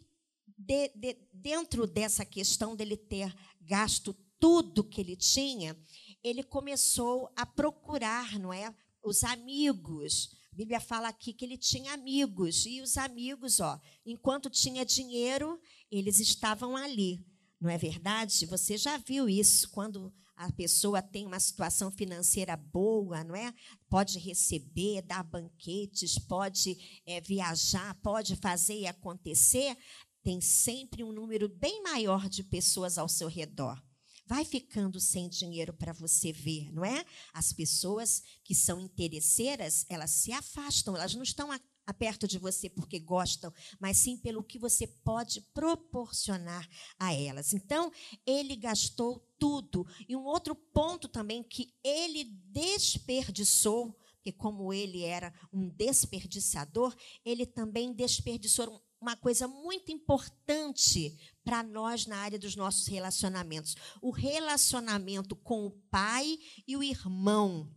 de, 0.56 0.92
de, 0.94 1.16
dentro 1.32 1.88
dessa 1.88 2.24
questão 2.24 2.76
dele 2.76 2.96
ter 2.96 3.34
gasto 3.60 4.14
tudo 4.38 4.84
que 4.84 5.00
ele 5.00 5.16
tinha, 5.16 5.76
ele 6.22 6.44
começou 6.44 7.32
a 7.34 7.44
procurar, 7.44 8.38
não 8.38 8.52
é, 8.52 8.72
os 9.02 9.24
amigos 9.24 10.36
a 10.54 10.56
Bíblia 10.56 10.78
fala 10.78 11.08
aqui 11.08 11.32
que 11.32 11.44
ele 11.44 11.58
tinha 11.58 11.94
amigos, 11.94 12.64
e 12.64 12.80
os 12.80 12.96
amigos, 12.96 13.58
ó, 13.58 13.76
enquanto 14.06 14.48
tinha 14.48 14.86
dinheiro, 14.86 15.60
eles 15.90 16.20
estavam 16.20 16.76
ali. 16.76 17.26
Não 17.60 17.68
é 17.68 17.76
verdade? 17.76 18.46
Você 18.46 18.76
já 18.76 18.96
viu 18.96 19.28
isso 19.28 19.68
quando 19.70 20.14
a 20.36 20.52
pessoa 20.52 21.02
tem 21.02 21.26
uma 21.26 21.40
situação 21.40 21.90
financeira 21.90 22.56
boa, 22.56 23.24
não 23.24 23.34
é? 23.34 23.52
Pode 23.88 24.16
receber, 24.20 25.02
dar 25.02 25.24
banquetes, 25.24 26.20
pode 26.20 27.02
é, 27.04 27.20
viajar, 27.20 27.92
pode 27.96 28.36
fazer 28.36 28.78
e 28.78 28.86
acontecer. 28.86 29.76
Tem 30.22 30.40
sempre 30.40 31.02
um 31.02 31.10
número 31.10 31.48
bem 31.48 31.82
maior 31.82 32.28
de 32.28 32.44
pessoas 32.44 32.96
ao 32.96 33.08
seu 33.08 33.26
redor 33.26 33.82
vai 34.26 34.44
ficando 34.44 34.98
sem 35.00 35.28
dinheiro 35.28 35.72
para 35.72 35.92
você 35.92 36.32
ver, 36.32 36.72
não 36.72 36.84
é? 36.84 37.04
As 37.32 37.52
pessoas 37.52 38.22
que 38.42 38.54
são 38.54 38.80
interesseiras, 38.80 39.84
elas 39.88 40.10
se 40.10 40.32
afastam, 40.32 40.96
elas 40.96 41.14
não 41.14 41.22
estão 41.22 41.50
perto 41.92 42.26
de 42.26 42.38
você 42.38 42.70
porque 42.70 42.98
gostam, 42.98 43.52
mas 43.78 43.98
sim 43.98 44.16
pelo 44.16 44.42
que 44.42 44.58
você 44.58 44.86
pode 44.86 45.42
proporcionar 45.52 46.66
a 46.98 47.12
elas. 47.12 47.52
Então, 47.52 47.92
ele 48.24 48.56
gastou 48.56 49.28
tudo. 49.38 49.86
E 50.08 50.16
um 50.16 50.24
outro 50.24 50.54
ponto 50.54 51.06
também 51.08 51.42
que 51.42 51.74
ele 51.84 52.24
desperdiçou, 52.24 53.92
porque 54.14 54.32
como 54.32 54.72
ele 54.72 55.02
era 55.02 55.34
um 55.52 55.68
desperdiçador, 55.68 56.96
ele 57.22 57.44
também 57.44 57.92
desperdiçou 57.92 58.82
uma 59.04 59.16
coisa 59.16 59.46
muito 59.46 59.92
importante 59.92 61.14
para 61.44 61.62
nós 61.62 62.06
na 62.06 62.16
área 62.16 62.38
dos 62.38 62.56
nossos 62.56 62.86
relacionamentos. 62.86 63.76
O 64.00 64.10
relacionamento 64.10 65.36
com 65.36 65.66
o 65.66 65.70
pai 65.90 66.38
e 66.66 66.74
o 66.74 66.82
irmão. 66.82 67.70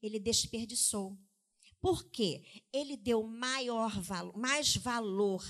Ele 0.00 0.20
desperdiçou. 0.20 1.18
Por 1.80 2.08
quê? 2.10 2.44
Ele 2.72 2.96
deu 2.96 3.26
maior 3.26 4.00
valor, 4.00 4.38
mais 4.38 4.76
valor 4.76 5.44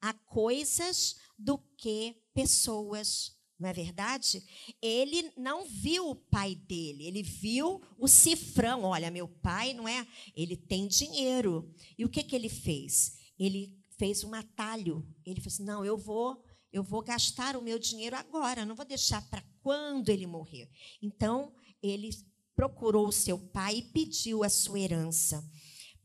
a 0.00 0.12
coisas 0.12 1.14
do 1.38 1.58
que 1.78 2.16
pessoas. 2.34 3.36
Não 3.60 3.68
é 3.68 3.72
verdade? 3.72 4.44
Ele 4.82 5.30
não 5.36 5.64
viu 5.64 6.10
o 6.10 6.16
pai 6.16 6.56
dele, 6.56 7.06
ele 7.06 7.22
viu 7.22 7.80
o 7.96 8.08
cifrão. 8.08 8.82
Olha, 8.82 9.12
meu 9.12 9.28
pai 9.28 9.72
não 9.72 9.86
é, 9.86 10.04
ele 10.34 10.56
tem 10.56 10.88
dinheiro. 10.88 11.72
E 11.96 12.04
o 12.04 12.08
que 12.08 12.24
que 12.24 12.34
ele 12.34 12.48
fez? 12.48 13.16
Ele 13.38 13.85
fez 13.98 14.24
um 14.24 14.34
atalho. 14.34 15.06
Ele 15.24 15.40
falou 15.40 15.54
assim: 15.54 15.64
"Não, 15.64 15.84
eu 15.84 15.96
vou, 15.96 16.42
eu 16.72 16.82
vou 16.82 17.02
gastar 17.02 17.56
o 17.56 17.62
meu 17.62 17.78
dinheiro 17.78 18.16
agora, 18.16 18.64
não 18.64 18.74
vou 18.74 18.86
deixar 18.86 19.22
para 19.28 19.44
quando 19.62 20.08
ele 20.08 20.26
morrer". 20.26 20.68
Então, 21.02 21.54
ele 21.82 22.10
procurou 22.54 23.08
o 23.08 23.12
seu 23.12 23.38
pai 23.38 23.78
e 23.78 23.82
pediu 23.82 24.42
a 24.42 24.48
sua 24.48 24.80
herança. 24.80 25.44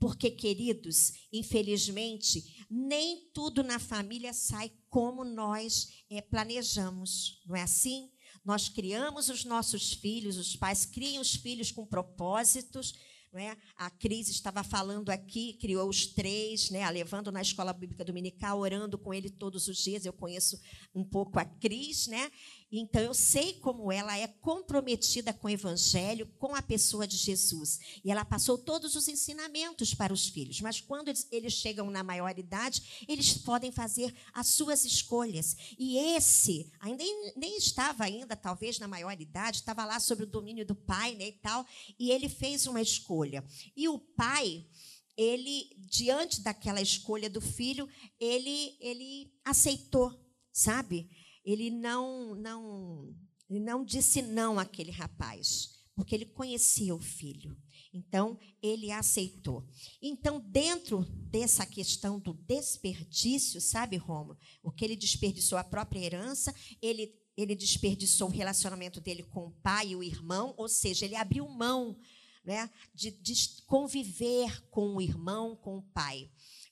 Porque, 0.02 0.32
queridos, 0.32 1.14
infelizmente, 1.32 2.66
nem 2.70 3.30
tudo 3.34 3.64
na 3.64 3.78
família 3.78 4.34
sai 4.34 4.72
como 4.90 5.24
nós 5.24 6.04
é, 6.10 6.20
planejamos, 6.22 7.40
não 7.46 7.56
é 7.56 7.62
assim? 7.62 8.10
Nós 8.44 8.68
criamos 8.68 9.30
os 9.30 9.46
nossos 9.46 9.94
filhos, 9.94 10.38
os 10.38 10.56
pais 10.56 10.86
criam 10.86 11.22
os 11.22 11.36
filhos 11.36 11.72
com 11.72 11.86
propósitos, 11.86 12.96
é? 13.40 13.56
A 13.78 13.90
Cris 13.90 14.30
estava 14.30 14.64
falando 14.64 15.10
aqui, 15.10 15.54
criou 15.54 15.88
os 15.90 16.06
três, 16.06 16.70
né? 16.70 16.84
a 16.84 16.90
levando 16.90 17.32
na 17.32 17.42
escola 17.42 17.72
bíblica 17.72 18.04
dominical, 18.04 18.60
orando 18.60 18.98
com 18.98 19.14
ele 19.14 19.30
todos 19.30 19.68
os 19.68 19.78
dias. 19.78 20.06
Eu 20.06 20.14
conheço 20.14 20.60
um 20.94 21.04
pouco 21.04 21.40
a 21.40 21.46
Cris, 21.46 22.08
né? 22.08 22.30
Então 22.72 23.02
eu 23.02 23.14
sei 23.14 23.54
como 23.54 23.92
ela 23.92 24.18
é 24.18 24.28
comprometida 24.28 25.34
com 25.34 25.48
o 25.48 25.50
evangelho, 25.50 26.26
com 26.40 26.56
a 26.56 26.62
pessoa 26.62 27.06
de 27.06 27.18
Jesus. 27.18 27.80
E 28.04 28.10
ela 28.10 28.24
passou 28.24 28.58
todos 28.58 28.96
os 28.96 29.08
ensinamentos 29.08 29.94
para 29.94 30.14
os 30.14 30.28
filhos. 30.28 30.62
Mas 30.62 30.80
quando 30.80 31.12
eles 31.32 31.54
chegam 31.54 31.92
na 31.92 32.04
maioridade, 32.04 33.06
eles 33.08 33.34
podem 33.34 33.72
fazer 33.72 34.14
as 34.34 34.48
suas 34.48 34.86
escolhas. 34.86 35.56
E 35.78 35.98
esse 35.98 36.72
ainda 36.80 37.04
nem 37.36 37.58
estava 37.58 38.06
ainda 38.06 38.36
talvez 38.36 38.80
na 38.80 38.88
maioridade, 38.88 39.58
estava 39.58 39.84
lá 39.84 40.00
sobre 40.00 40.24
o 40.24 40.28
domínio 40.28 40.66
do 40.66 40.76
pai, 40.76 41.16
né, 41.16 41.28
e 41.28 41.34
tal, 41.34 41.66
e 42.00 42.12
ele 42.12 42.30
fez 42.30 42.68
uma 42.68 42.82
escolha. 42.82 43.44
E 43.76 43.90
o 43.90 44.00
pai 44.00 44.66
ele 45.18 45.76
diante 45.78 46.42
daquela 46.42 46.82
escolha 46.82 47.30
do 47.30 47.42
filho, 47.42 47.88
ele 48.20 48.78
ele 48.80 49.34
aceitou, 49.44 50.18
sabe? 50.52 51.10
Ele 51.44 51.70
não, 51.70 52.36
não, 52.36 53.16
ele 53.50 53.60
não 53.60 53.84
disse 53.84 54.22
não 54.22 54.60
àquele 54.60 54.92
rapaz, 54.92 55.82
porque 55.96 56.16
ele 56.16 56.26
conhecia 56.26 56.96
o 56.96 57.00
filho. 57.00 57.58
Então, 57.94 58.40
ele 58.62 58.90
aceitou. 58.90 59.68
Então, 60.02 60.40
dentro 60.40 61.04
dessa 61.30 61.66
questão 61.66 62.20
do 62.20 62.34
desperdício, 62.34 63.60
sabe, 63.60 63.98
Romo? 63.98 64.38
O 64.64 64.72
que 64.72 64.86
ele 64.86 64.96
desperdiçou 64.96 65.58
a 65.58 65.64
própria 65.64 66.00
herança, 66.00 66.56
ele, 66.82 67.14
ele 67.36 67.54
desperdiçou 67.54 68.30
o 68.30 68.32
relacionamento 68.32 69.02
dele 69.02 69.24
com 69.24 69.48
o 69.48 69.52
pai 69.62 69.90
e 69.90 69.96
o 69.96 70.04
irmão, 70.04 70.54
ou 70.58 70.70
seja, 70.70 71.06
ele 71.06 71.16
abriu 71.16 71.48
mão 71.50 71.98
né, 72.44 72.70
de, 72.94 73.12
de 73.12 73.62
conviver 73.66 74.62
com 74.70 74.96
o 74.96 75.02
irmão, 75.02 75.56
com 75.56 75.78
o 75.78 75.84
pai. 75.94 76.32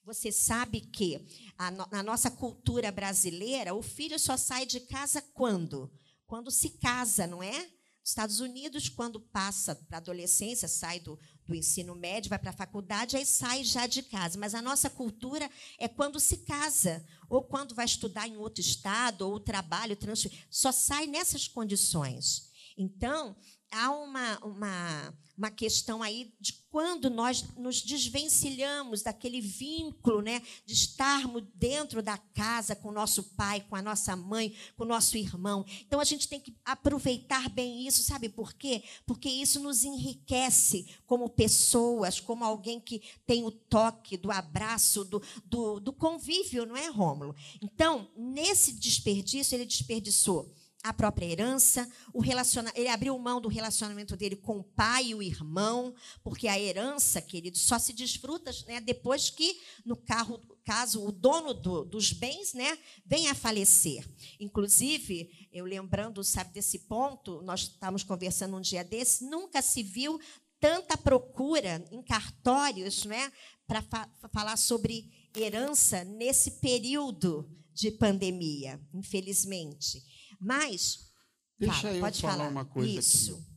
Você 0.10 0.32
sabe 0.32 0.82
que 0.82 1.24
a, 1.56 1.70
na 1.70 2.02
nossa 2.02 2.32
cultura 2.32 2.92
brasileira, 2.92 3.76
o 3.76 3.84
filho 3.84 4.18
só 4.18 4.36
sai 4.36 4.66
de 4.66 4.80
casa 4.80 5.22
quando? 5.22 5.88
Quando 6.26 6.50
se 6.50 6.72
casa, 6.80 7.28
não 7.28 7.44
é? 7.44 7.70
Estados 8.04 8.40
Unidos, 8.40 8.90
quando 8.90 9.20
passa 9.20 9.76
para 9.76 9.98
a 9.98 10.02
adolescência, 10.02 10.68
sai 10.68 11.00
do, 11.00 11.20
do 11.46 11.54
ensino 11.54 11.94
médio, 11.94 12.28
vai 12.28 12.40
para 12.40 12.50
a 12.50 12.54
faculdade, 12.54 13.18
aí 13.18 13.24
sai 13.24 13.64
já 13.64 13.86
de 13.86 14.02
casa. 14.02 14.40
Mas 14.40 14.56
a 14.56 14.64
nossa 14.64 14.90
cultura 14.90 15.48
é 15.78 15.88
quando 15.88 16.20
se 16.20 16.38
casa, 16.38 17.06
ou 17.30 17.44
quando 17.44 17.76
vai 17.76 17.86
estudar 17.86 18.28
em 18.28 18.36
outro 18.36 18.62
estado, 18.62 19.30
ou 19.30 19.40
trabalho 19.40 19.96
transfer... 19.96 20.32
só 20.50 20.72
sai 20.72 21.06
nessas 21.06 21.48
condições. 21.48 22.50
Então, 22.76 23.38
há 23.72 23.92
uma, 23.92 24.40
uma, 24.40 25.14
uma 25.40 25.50
questão 25.50 26.04
aí 26.04 26.34
de 26.38 26.52
quando 26.70 27.10
nós 27.10 27.46
nos 27.56 27.82
desvencilhamos 27.82 29.02
daquele 29.02 29.40
vínculo, 29.40 30.22
né, 30.22 30.42
de 30.66 30.74
estarmos 30.74 31.44
dentro 31.56 32.04
da 32.04 32.18
casa 32.18 32.76
com 32.76 32.90
o 32.90 32.92
nosso 32.92 33.24
pai, 33.24 33.62
com 33.62 33.76
a 33.76 33.82
nossa 33.82 34.18
mãe, 34.18 34.54
com 34.76 34.84
o 34.84 34.88
nosso 34.88 35.18
irmão. 35.18 35.66
Então 35.88 36.02
a 36.02 36.04
gente 36.04 36.28
tem 36.28 36.42
que 36.42 36.54
aproveitar 36.66 37.48
bem 37.50 37.88
isso, 37.88 38.04
sabe 38.04 38.28
por 38.28 38.54
quê? 38.54 38.84
Porque 39.06 39.30
isso 39.30 39.62
nos 39.62 39.86
enriquece 39.86 40.94
como 41.08 41.30
pessoas, 41.30 42.20
como 42.20 42.44
alguém 42.44 42.80
que 42.82 43.02
tem 43.26 43.46
o 43.46 43.52
toque 43.52 44.18
do 44.18 44.32
abraço, 44.32 45.06
do, 45.06 45.24
do, 45.46 45.80
do 45.80 45.94
convívio, 45.94 46.66
não 46.66 46.76
é, 46.76 46.90
Rômulo? 46.90 47.34
Então, 47.62 48.12
nesse 48.16 48.74
desperdício, 48.74 49.56
ele 49.56 49.66
desperdiçou 49.66 50.54
a 50.82 50.94
própria 50.94 51.26
herança, 51.26 51.90
o 52.14 52.22
relaciona... 52.22 52.72
ele 52.74 52.88
abriu 52.88 53.18
mão 53.20 53.42
do 53.42 53.50
relacionamento 53.50 54.16
dele 54.16 54.36
com 54.36 54.60
o 54.60 54.64
pai 54.64 55.08
e 55.08 55.16
o 55.16 55.22
irmão, 55.22 55.94
porque 56.24 56.48
a 56.48 56.60
herança, 56.60 57.22
querido, 57.22 57.58
só 57.58 57.78
se 57.78 57.92
desfruta 57.92 58.52
né, 58.66 58.80
depois 58.80 59.30
que, 59.30 59.60
no 59.86 59.96
carro, 59.98 60.42
caso 60.64 61.06
o 61.06 61.12
dono 61.12 61.54
do, 61.54 61.84
dos 61.84 62.14
bens 62.14 62.54
né, 62.54 62.78
venha 63.06 63.32
a 63.32 63.36
falecer. 63.36 64.08
Inclusive, 64.40 65.50
eu 65.52 65.66
lembrando, 65.66 66.24
sabe, 66.24 66.54
desse 66.54 66.80
ponto, 66.80 67.42
nós 67.42 67.62
estávamos 67.62 68.04
conversando 68.04 68.56
um 68.56 68.62
dia 68.62 68.84
desse, 68.84 69.26
nunca 69.26 69.62
se 69.62 69.84
viu 69.84 70.20
tanta 70.60 70.98
procura 70.98 71.86
em 71.92 72.02
cartórios 72.02 73.06
né, 73.06 73.32
para 73.68 73.82
fa 73.82 74.10
falar 74.32 74.58
sobre 74.58 75.10
herança 75.36 76.04
nesse 76.04 76.60
período 76.60 77.50
de 77.74 77.92
pandemia, 77.92 78.80
infelizmente. 78.94 80.04
Mas. 80.40 81.12
Deixa 81.58 81.82
fala, 81.82 81.96
eu 81.96 82.02
pode 82.02 82.22
falar, 82.22 82.38
falar 82.38 82.50
uma 82.50 82.66
coisa 82.66 83.00
Isso. 83.00 83.34
aqui. 83.36 83.50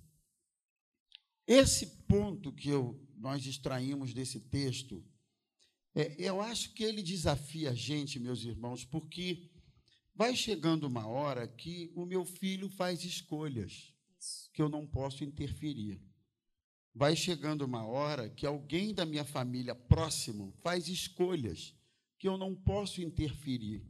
Esse 1.46 1.86
ponto 2.06 2.52
que 2.52 2.68
eu, 2.68 3.00
nós 3.16 3.46
extraímos 3.46 4.12
desse 4.12 4.40
texto, 4.40 5.04
é, 5.94 6.14
eu 6.18 6.40
acho 6.40 6.72
que 6.72 6.82
ele 6.82 7.02
desafia 7.02 7.70
a 7.70 7.74
gente, 7.74 8.18
meus 8.18 8.44
irmãos, 8.44 8.84
porque 8.84 9.50
vai 10.14 10.34
chegando 10.34 10.84
uma 10.84 11.06
hora 11.06 11.46
que 11.46 11.92
o 11.94 12.04
meu 12.04 12.24
filho 12.24 12.68
faz 12.68 13.04
escolhas 13.04 13.92
Isso. 14.18 14.50
que 14.52 14.62
eu 14.62 14.68
não 14.68 14.86
posso 14.86 15.22
interferir. 15.24 16.00
Vai 16.94 17.16
chegando 17.16 17.62
uma 17.62 17.86
hora 17.86 18.28
que 18.28 18.46
alguém 18.46 18.94
da 18.94 19.06
minha 19.06 19.24
família 19.24 19.74
próximo 19.74 20.52
faz 20.62 20.88
escolhas 20.88 21.74
que 22.18 22.28
eu 22.28 22.36
não 22.36 22.54
posso 22.54 23.00
interferir. 23.00 23.84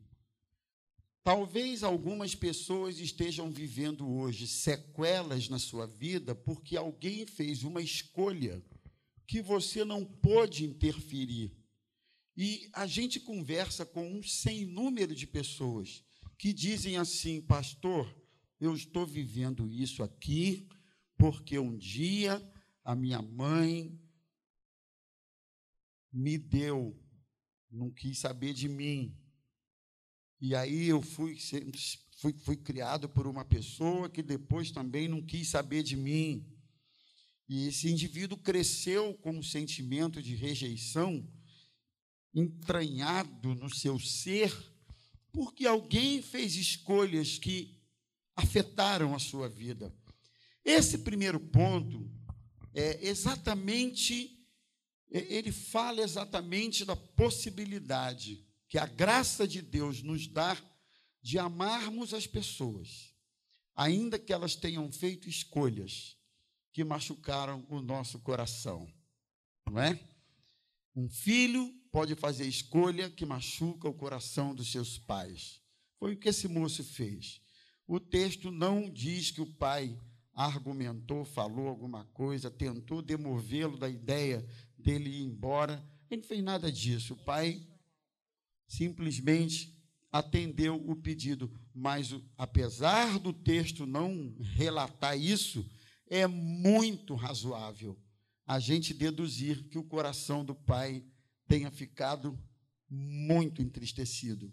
Talvez 1.24 1.84
algumas 1.84 2.34
pessoas 2.34 2.98
estejam 2.98 3.50
vivendo 3.50 4.08
hoje 4.08 4.46
sequelas 4.48 5.48
na 5.48 5.58
sua 5.58 5.86
vida 5.86 6.34
porque 6.34 6.76
alguém 6.76 7.24
fez 7.26 7.62
uma 7.62 7.80
escolha 7.80 8.60
que 9.26 9.40
você 9.40 9.84
não 9.84 10.04
pôde 10.04 10.64
interferir. 10.64 11.56
E 12.36 12.68
a 12.72 12.86
gente 12.86 13.20
conversa 13.20 13.86
com 13.86 14.04
um 14.10 14.22
sem 14.22 14.66
número 14.66 15.14
de 15.14 15.26
pessoas 15.26 16.02
que 16.36 16.52
dizem 16.52 16.96
assim, 16.96 17.40
pastor, 17.40 18.12
eu 18.58 18.74
estou 18.74 19.06
vivendo 19.06 19.70
isso 19.70 20.02
aqui 20.02 20.68
porque 21.16 21.56
um 21.56 21.76
dia 21.76 22.42
a 22.84 22.96
minha 22.96 23.22
mãe 23.22 23.96
me 26.12 26.36
deu, 26.36 27.00
não 27.70 27.90
quis 27.90 28.18
saber 28.18 28.52
de 28.52 28.68
mim. 28.68 29.16
E 30.44 30.56
aí 30.56 30.88
eu 30.88 31.00
fui, 31.00 31.38
fui, 32.16 32.32
fui 32.32 32.56
criado 32.56 33.08
por 33.08 33.28
uma 33.28 33.44
pessoa 33.44 34.10
que 34.10 34.24
depois 34.24 34.72
também 34.72 35.06
não 35.06 35.22
quis 35.22 35.46
saber 35.46 35.84
de 35.84 35.96
mim. 35.96 36.44
E 37.48 37.68
esse 37.68 37.88
indivíduo 37.88 38.36
cresceu 38.36 39.14
com 39.14 39.30
um 39.30 39.42
sentimento 39.42 40.20
de 40.20 40.34
rejeição 40.34 41.24
entranhado 42.34 43.54
no 43.54 43.72
seu 43.72 44.00
ser, 44.00 44.52
porque 45.30 45.64
alguém 45.64 46.20
fez 46.20 46.56
escolhas 46.56 47.38
que 47.38 47.80
afetaram 48.34 49.14
a 49.14 49.20
sua 49.20 49.48
vida. 49.48 49.94
Esse 50.64 50.98
primeiro 50.98 51.38
ponto 51.38 52.10
é 52.74 53.06
exatamente, 53.06 54.44
ele 55.08 55.52
fala 55.52 56.00
exatamente 56.00 56.84
da 56.84 56.96
possibilidade 56.96 58.44
que 58.72 58.78
a 58.78 58.86
graça 58.86 59.46
de 59.46 59.60
Deus 59.60 60.02
nos 60.02 60.26
dá 60.26 60.56
de 61.20 61.38
amarmos 61.38 62.14
as 62.14 62.26
pessoas, 62.26 63.14
ainda 63.76 64.18
que 64.18 64.32
elas 64.32 64.56
tenham 64.56 64.90
feito 64.90 65.28
escolhas 65.28 66.16
que 66.72 66.82
machucaram 66.82 67.66
o 67.68 67.82
nosso 67.82 68.18
coração, 68.20 68.90
não 69.68 69.78
é? 69.78 70.00
Um 70.96 71.06
filho 71.06 71.70
pode 71.90 72.14
fazer 72.14 72.46
escolha 72.46 73.10
que 73.10 73.26
machuca 73.26 73.90
o 73.90 73.94
coração 73.94 74.54
dos 74.54 74.72
seus 74.72 74.96
pais. 74.96 75.60
Foi 75.98 76.14
o 76.14 76.18
que 76.18 76.30
esse 76.30 76.48
moço 76.48 76.82
fez. 76.82 77.42
O 77.86 78.00
texto 78.00 78.50
não 78.50 78.88
diz 78.88 79.30
que 79.30 79.42
o 79.42 79.54
pai 79.56 80.00
argumentou, 80.32 81.26
falou 81.26 81.68
alguma 81.68 82.06
coisa, 82.06 82.50
tentou 82.50 83.02
demovê-lo 83.02 83.76
da 83.76 83.90
ideia 83.90 84.42
dele 84.78 85.10
ir 85.10 85.24
embora. 85.24 85.86
Ele 86.10 86.22
não 86.22 86.26
fez 86.26 86.42
nada 86.42 86.72
disso. 86.72 87.12
O 87.12 87.22
pai 87.22 87.68
simplesmente 88.72 89.76
atendeu 90.10 90.76
o 90.88 90.96
pedido. 90.96 91.52
Mas, 91.74 92.14
apesar 92.36 93.18
do 93.18 93.32
texto 93.32 93.84
não 93.84 94.34
relatar 94.40 95.18
isso, 95.18 95.68
é 96.08 96.26
muito 96.26 97.14
razoável 97.14 97.98
a 98.46 98.58
gente 98.58 98.94
deduzir 98.94 99.68
que 99.68 99.78
o 99.78 99.84
coração 99.84 100.44
do 100.44 100.54
pai 100.54 101.04
tenha 101.46 101.70
ficado 101.70 102.38
muito 102.88 103.62
entristecido, 103.62 104.52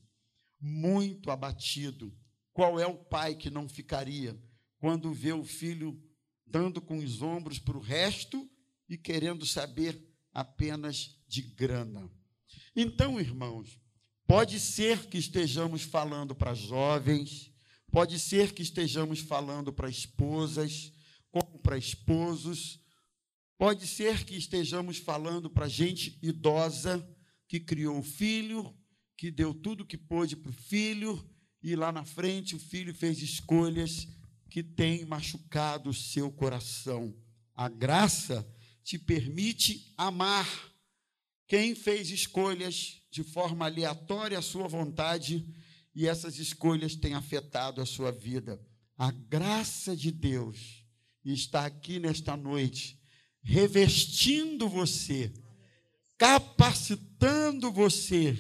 muito 0.60 1.32
abatido. 1.32 2.15
Qual 2.53 2.79
é 2.79 2.86
o 2.86 2.97
pai 2.97 3.36
que 3.36 3.49
não 3.49 3.67
ficaria 3.67 4.38
quando 4.77 5.13
vê 5.13 5.32
o 5.34 5.43
filho 5.43 6.01
dando 6.45 6.82
com 6.82 6.97
os 6.97 7.21
ombros 7.21 7.58
para 7.58 7.77
o 7.77 7.82
resto 7.82 8.49
e 8.88 8.97
querendo 8.97 9.45
saber 9.45 10.01
apenas 10.34 11.17
de 11.27 11.41
grana? 11.41 12.10
Então, 12.75 13.19
irmãos, 13.19 13.79
Pode 14.29 14.59
ser 14.59 15.07
que 15.07 15.17
estejamos 15.17 15.81
falando 15.81 16.35
para 16.35 16.53
jovens, 16.53 17.51
pode 17.91 18.19
ser 18.19 18.53
que 18.53 18.61
estejamos 18.61 19.21
falando 19.21 19.73
para 19.73 19.89
esposas, 19.89 20.93
como 21.31 21.57
para 21.57 21.79
esposos, 21.79 22.79
pode 23.57 23.87
ser 23.87 24.23
que 24.25 24.35
estejamos 24.35 24.99
falando 24.99 25.49
para 25.49 25.67
gente 25.67 26.19
idosa 26.21 27.03
que 27.47 27.59
criou 27.59 27.97
o 27.97 28.03
filho, 28.03 28.71
que 29.17 29.31
deu 29.31 29.51
tudo 29.51 29.83
que 29.83 29.97
pôde 29.97 30.35
para 30.35 30.51
o 30.51 30.53
filho, 30.53 31.27
e 31.63 31.75
lá 31.75 31.91
na 31.91 32.05
frente 32.05 32.55
o 32.55 32.59
filho 32.59 32.93
fez 32.93 33.23
escolhas 33.23 34.07
que 34.47 34.61
têm 34.61 35.05
machucado 35.05 35.89
o 35.89 35.93
seu 35.93 36.31
coração. 36.31 37.17
A 37.55 37.67
graça 37.67 38.47
te 38.83 38.99
permite 38.99 39.91
amar. 39.97 40.47
Quem 41.47 41.73
fez 41.73 42.11
escolhas 42.11 42.98
de 43.10 43.24
forma 43.24 43.65
aleatória 43.65 44.38
a 44.38 44.41
sua 44.41 44.67
vontade 44.67 45.45
e 45.95 46.08
essas 46.08 46.38
escolhas 46.38 46.95
têm 46.95 47.13
afetado 47.13 47.82
a 47.82 47.86
sua 47.86 48.12
vida. 48.12 48.60
A 48.98 49.12
graça 49.12 49.95
de 49.95 50.12
Deus 50.12 50.86
está 51.24 51.65
aqui 51.65 52.00
nesta 52.00 52.38
noite, 52.38 53.00
revestindo 53.41 54.67
você, 54.67 55.34
capacitando 56.17 57.72
você 57.72 58.38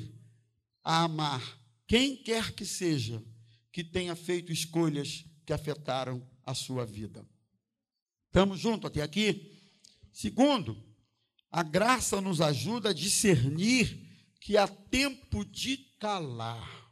a 0.83 1.03
amar 1.03 1.59
quem 1.87 2.15
quer 2.15 2.53
que 2.53 2.65
seja 2.65 3.23
que 3.71 3.83
tenha 3.83 4.15
feito 4.15 4.51
escolhas 4.51 5.25
que 5.45 5.53
afetaram 5.53 6.27
a 6.45 6.53
sua 6.53 6.85
vida. 6.85 7.25
Estamos 8.27 8.59
juntos 8.59 8.87
até 8.87 9.01
aqui? 9.01 9.57
Segundo, 10.11 10.77
a 11.51 11.63
graça 11.63 12.21
nos 12.21 12.41
ajuda 12.41 12.89
a 12.89 12.93
discernir 12.93 14.08
que 14.39 14.57
há 14.57 14.67
tempo 14.67 15.43
de 15.45 15.77
calar. 15.99 16.89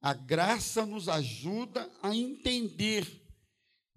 A 0.00 0.14
graça 0.14 0.86
nos 0.86 1.08
ajuda 1.08 1.90
a 2.02 2.14
entender 2.14 3.06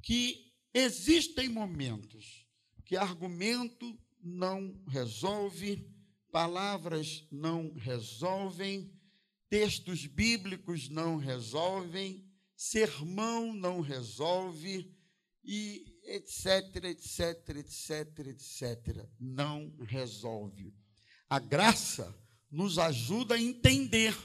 que 0.01 0.51
existem 0.73 1.47
momentos 1.47 2.47
que 2.85 2.97
argumento 2.97 3.97
não 4.21 4.83
resolve, 4.87 5.87
palavras 6.31 7.27
não 7.31 7.71
resolvem, 7.73 8.91
textos 9.47 10.05
bíblicos 10.05 10.89
não 10.89 11.17
resolvem, 11.17 12.25
sermão 12.55 13.53
não 13.53 13.81
resolve 13.81 14.93
e 15.43 15.99
etc, 16.03 16.83
etc, 16.85 17.49
etc, 17.57 18.19
etc. 18.27 19.09
Não 19.19 19.75
resolve. 19.79 20.73
A 21.29 21.39
graça 21.39 22.13
nos 22.51 22.77
ajuda 22.77 23.35
a 23.35 23.41
entender 23.41 24.15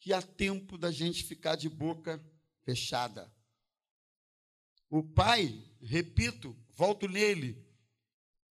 que 0.00 0.12
há 0.12 0.22
tempo 0.22 0.78
da 0.78 0.90
gente 0.90 1.24
ficar 1.24 1.56
de 1.56 1.68
boca 1.68 2.24
fechada. 2.64 3.30
O 4.88 5.02
pai, 5.02 5.62
repito, 5.82 6.56
volto 6.74 7.06
nele, 7.06 7.66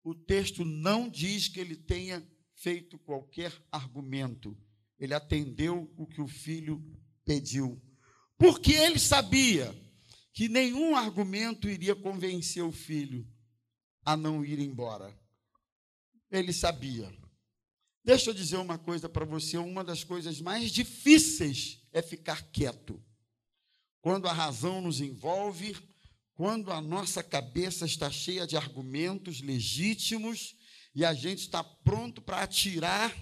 o 0.02 0.14
texto 0.14 0.64
não 0.64 1.08
diz 1.08 1.48
que 1.48 1.60
ele 1.60 1.76
tenha 1.76 2.26
feito 2.54 2.98
qualquer 2.98 3.52
argumento. 3.70 4.56
Ele 4.98 5.12
atendeu 5.12 5.92
o 5.96 6.06
que 6.06 6.20
o 6.20 6.28
filho 6.28 6.82
pediu. 7.24 7.80
Porque 8.38 8.72
ele 8.72 8.98
sabia 8.98 9.74
que 10.32 10.48
nenhum 10.48 10.96
argumento 10.96 11.68
iria 11.68 11.94
convencer 11.94 12.62
o 12.62 12.72
filho 12.72 13.26
a 14.04 14.16
não 14.16 14.44
ir 14.44 14.58
embora. 14.58 15.14
Ele 16.30 16.52
sabia. 16.52 17.19
Deixa 18.02 18.30
eu 18.30 18.34
dizer 18.34 18.56
uma 18.56 18.78
coisa 18.78 19.08
para 19.08 19.24
você: 19.24 19.58
uma 19.58 19.84
das 19.84 20.02
coisas 20.04 20.40
mais 20.40 20.70
difíceis 20.70 21.82
é 21.92 22.00
ficar 22.00 22.42
quieto. 22.50 23.02
Quando 24.00 24.26
a 24.26 24.32
razão 24.32 24.80
nos 24.80 25.00
envolve, 25.00 25.76
quando 26.34 26.72
a 26.72 26.80
nossa 26.80 27.22
cabeça 27.22 27.84
está 27.84 28.10
cheia 28.10 28.46
de 28.46 28.56
argumentos 28.56 29.42
legítimos 29.42 30.56
e 30.94 31.04
a 31.04 31.12
gente 31.12 31.40
está 31.40 31.62
pronto 31.62 32.22
para 32.22 32.42
atirar 32.42 33.14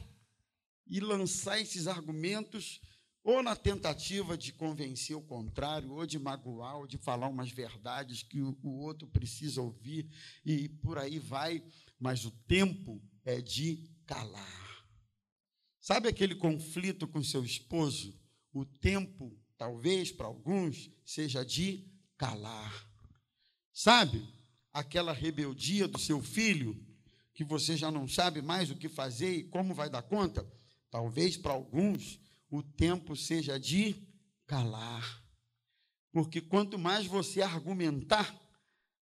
e 0.86 1.00
lançar 1.00 1.60
esses 1.60 1.86
argumentos, 1.86 2.80
ou 3.22 3.42
na 3.42 3.56
tentativa 3.56 4.38
de 4.38 4.52
convencer 4.52 5.16
o 5.16 5.20
contrário, 5.20 5.92
ou 5.92 6.06
de 6.06 6.18
magoar, 6.18 6.76
ou 6.76 6.86
de 6.86 6.96
falar 6.96 7.28
umas 7.28 7.50
verdades 7.50 8.22
que 8.22 8.40
o, 8.40 8.56
o 8.62 8.78
outro 8.78 9.06
precisa 9.08 9.60
ouvir, 9.60 10.08
e 10.46 10.68
por 10.68 10.96
aí 10.96 11.18
vai, 11.18 11.62
mas 11.98 12.24
o 12.24 12.30
tempo 12.30 13.02
é 13.24 13.40
de 13.40 13.90
calar. 14.06 14.67
Sabe 15.88 16.06
aquele 16.06 16.34
conflito 16.34 17.08
com 17.08 17.22
seu 17.22 17.42
esposo? 17.42 18.14
O 18.52 18.66
tempo, 18.66 19.34
talvez 19.56 20.12
para 20.12 20.26
alguns, 20.26 20.90
seja 21.02 21.42
de 21.42 21.90
calar. 22.14 22.86
Sabe? 23.72 24.22
Aquela 24.70 25.14
rebeldia 25.14 25.88
do 25.88 25.98
seu 25.98 26.22
filho, 26.22 26.78
que 27.32 27.42
você 27.42 27.74
já 27.74 27.90
não 27.90 28.06
sabe 28.06 28.42
mais 28.42 28.70
o 28.70 28.76
que 28.76 28.86
fazer 28.86 29.34
e 29.34 29.44
como 29.44 29.72
vai 29.72 29.88
dar 29.88 30.02
conta? 30.02 30.46
Talvez 30.90 31.38
para 31.38 31.54
alguns 31.54 32.20
o 32.50 32.62
tempo 32.62 33.16
seja 33.16 33.58
de 33.58 33.96
calar. 34.46 35.24
Porque 36.12 36.42
quanto 36.42 36.78
mais 36.78 37.06
você 37.06 37.40
argumentar, 37.40 38.38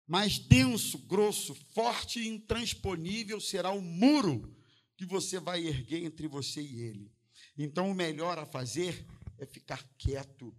mais 0.07 0.39
denso, 0.39 0.99
grosso, 0.99 1.53
forte 1.75 2.21
e 2.21 2.29
intransponível 2.29 3.41
será 3.41 3.73
o 3.73 3.83
muro 3.83 4.56
que 4.97 5.05
você 5.05 5.39
vai 5.39 5.67
erguer 5.67 6.05
entre 6.05 6.27
você 6.27 6.61
e 6.61 6.83
ele. 6.83 7.13
Então, 7.57 7.91
o 7.91 7.95
melhor 7.95 8.39
a 8.39 8.47
fazer 8.47 9.07
é 9.39 9.47
ficar 9.47 9.83
quieto. 9.99 10.55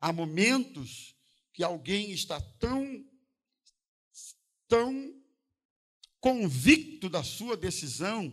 Há 0.00 0.12
momentos 0.12 1.14
que 1.52 1.62
alguém 1.62 2.10
está 2.12 2.40
tão 2.40 3.04
tão 4.68 5.14
convicto 6.20 7.08
da 7.08 7.24
sua 7.24 7.56
decisão 7.56 8.32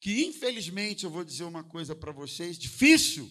que, 0.00 0.24
infelizmente, 0.24 1.04
eu 1.04 1.10
vou 1.10 1.22
dizer 1.22 1.44
uma 1.44 1.62
coisa 1.62 1.94
para 1.94 2.10
vocês: 2.10 2.58
difícil. 2.58 3.24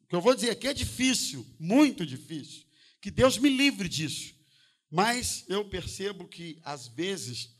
O 0.00 0.06
que 0.08 0.16
eu 0.16 0.20
vou 0.20 0.34
dizer 0.34 0.50
aqui 0.50 0.66
é 0.66 0.74
difícil, 0.74 1.46
muito 1.58 2.06
difícil. 2.06 2.64
Que 3.00 3.10
Deus 3.10 3.38
me 3.38 3.48
livre 3.48 3.88
disso. 3.88 4.34
Mas 4.90 5.44
eu 5.48 5.68
percebo 5.68 6.26
que, 6.26 6.58
às 6.62 6.86
vezes, 6.86 7.50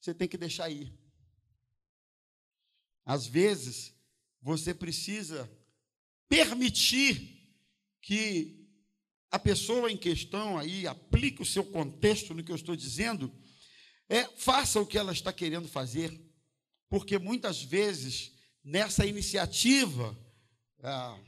você 0.00 0.14
tem 0.14 0.28
que 0.28 0.38
deixar 0.38 0.70
ir. 0.70 0.92
Às 3.06 3.24
vezes, 3.24 3.94
você 4.42 4.74
precisa 4.74 5.48
permitir 6.28 7.54
que 8.02 8.68
a 9.30 9.38
pessoa 9.38 9.92
em 9.92 9.96
questão 9.96 10.58
aí 10.58 10.88
aplique 10.88 11.40
o 11.40 11.46
seu 11.46 11.64
contexto 11.64 12.34
no 12.34 12.42
que 12.42 12.50
eu 12.50 12.56
estou 12.56 12.74
dizendo 12.74 13.32
é, 14.08 14.24
faça 14.36 14.80
o 14.80 14.86
que 14.86 14.98
ela 14.98 15.12
está 15.12 15.32
querendo 15.32 15.68
fazer, 15.68 16.20
porque 16.88 17.16
muitas 17.16 17.62
vezes 17.62 18.32
nessa 18.62 19.06
iniciativa 19.06 20.16
ah, 20.82 21.18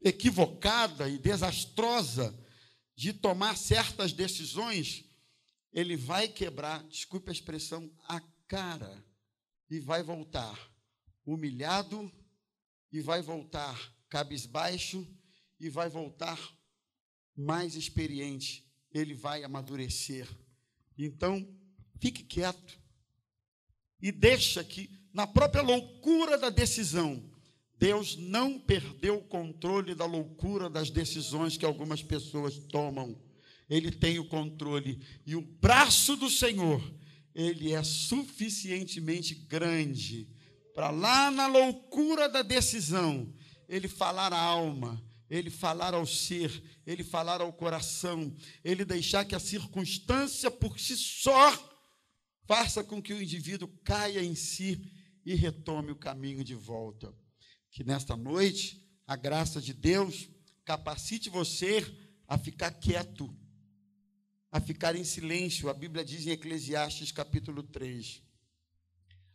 equivocada 0.00 1.08
e 1.08 1.18
desastrosa 1.18 2.36
de 2.94 3.12
tomar 3.12 3.56
certas 3.56 4.12
decisões, 4.12 5.04
ele 5.72 5.96
vai 5.96 6.28
quebrar, 6.28 6.84
desculpe 6.84 7.30
a 7.30 7.32
expressão, 7.32 7.92
a 8.08 8.20
cara 8.46 9.04
e 9.68 9.80
vai 9.80 10.02
voltar 10.02 10.75
humilhado 11.26 12.10
e 12.90 13.00
vai 13.00 13.20
voltar 13.20 13.94
cabisbaixo 14.08 15.06
e 15.60 15.68
vai 15.68 15.88
voltar 15.88 16.38
mais 17.36 17.74
experiente, 17.74 18.64
ele 18.90 19.12
vai 19.12 19.44
amadurecer. 19.44 20.26
Então, 20.96 21.46
Fique 22.00 22.22
quieto. 22.22 22.78
E 24.00 24.12
deixa 24.12 24.62
que, 24.62 24.90
na 25.12 25.26
própria 25.26 25.62
loucura 25.62 26.36
da 26.38 26.50
decisão, 26.50 27.22
Deus 27.78 28.16
não 28.16 28.58
perdeu 28.58 29.18
o 29.18 29.24
controle 29.24 29.94
da 29.94 30.04
loucura 30.04 30.68
das 30.68 30.90
decisões 30.90 31.56
que 31.56 31.64
algumas 31.64 32.02
pessoas 32.02 32.58
tomam. 32.58 33.18
Ele 33.68 33.90
tem 33.90 34.18
o 34.18 34.28
controle. 34.28 35.00
E 35.26 35.34
o 35.34 35.40
braço 35.40 36.16
do 36.16 36.30
Senhor, 36.30 36.82
ele 37.34 37.72
é 37.72 37.82
suficientemente 37.82 39.34
grande 39.34 40.28
para 40.76 40.90
lá 40.90 41.30
na 41.30 41.46
loucura 41.46 42.28
da 42.28 42.42
decisão, 42.42 43.34
ele 43.66 43.88
falar 43.88 44.30
a 44.34 44.38
alma, 44.38 45.02
ele 45.30 45.48
falar 45.48 45.94
ao 45.94 46.04
ser, 46.04 46.62
ele 46.86 47.02
falar 47.02 47.40
ao 47.40 47.50
coração, 47.50 48.36
ele 48.62 48.84
deixar 48.84 49.24
que 49.24 49.34
a 49.34 49.40
circunstância 49.40 50.50
por 50.50 50.78
si 50.78 50.94
só 50.94 51.50
faça 52.46 52.84
com 52.84 53.00
que 53.00 53.14
o 53.14 53.22
indivíduo 53.22 53.66
caia 53.82 54.22
em 54.22 54.34
si 54.34 54.92
e 55.24 55.34
retome 55.34 55.92
o 55.92 55.96
caminho 55.96 56.44
de 56.44 56.54
volta. 56.54 57.10
Que 57.70 57.82
nesta 57.82 58.14
noite, 58.14 58.86
a 59.06 59.16
graça 59.16 59.62
de 59.62 59.72
Deus 59.72 60.28
capacite 60.62 61.30
você 61.30 61.82
a 62.28 62.36
ficar 62.36 62.70
quieto, 62.70 63.34
a 64.52 64.60
ficar 64.60 64.94
em 64.94 65.04
silêncio. 65.04 65.70
A 65.70 65.74
Bíblia 65.74 66.04
diz 66.04 66.26
em 66.26 66.32
Eclesiastes 66.32 67.12
capítulo 67.12 67.62
3: 67.62 68.20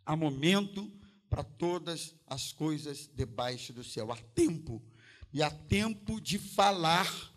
há 0.06 0.16
momento 0.16 1.01
para 1.32 1.44
todas 1.44 2.14
as 2.28 2.54
coisas 2.54 3.10
debaixo 3.16 3.74
do 3.74 3.84
céu, 3.84 4.12
há 4.12 4.18
tempo, 4.36 4.80
e 5.34 5.42
há 5.42 5.50
tempo 5.50 6.22
de 6.22 6.38
falar, 6.38 7.34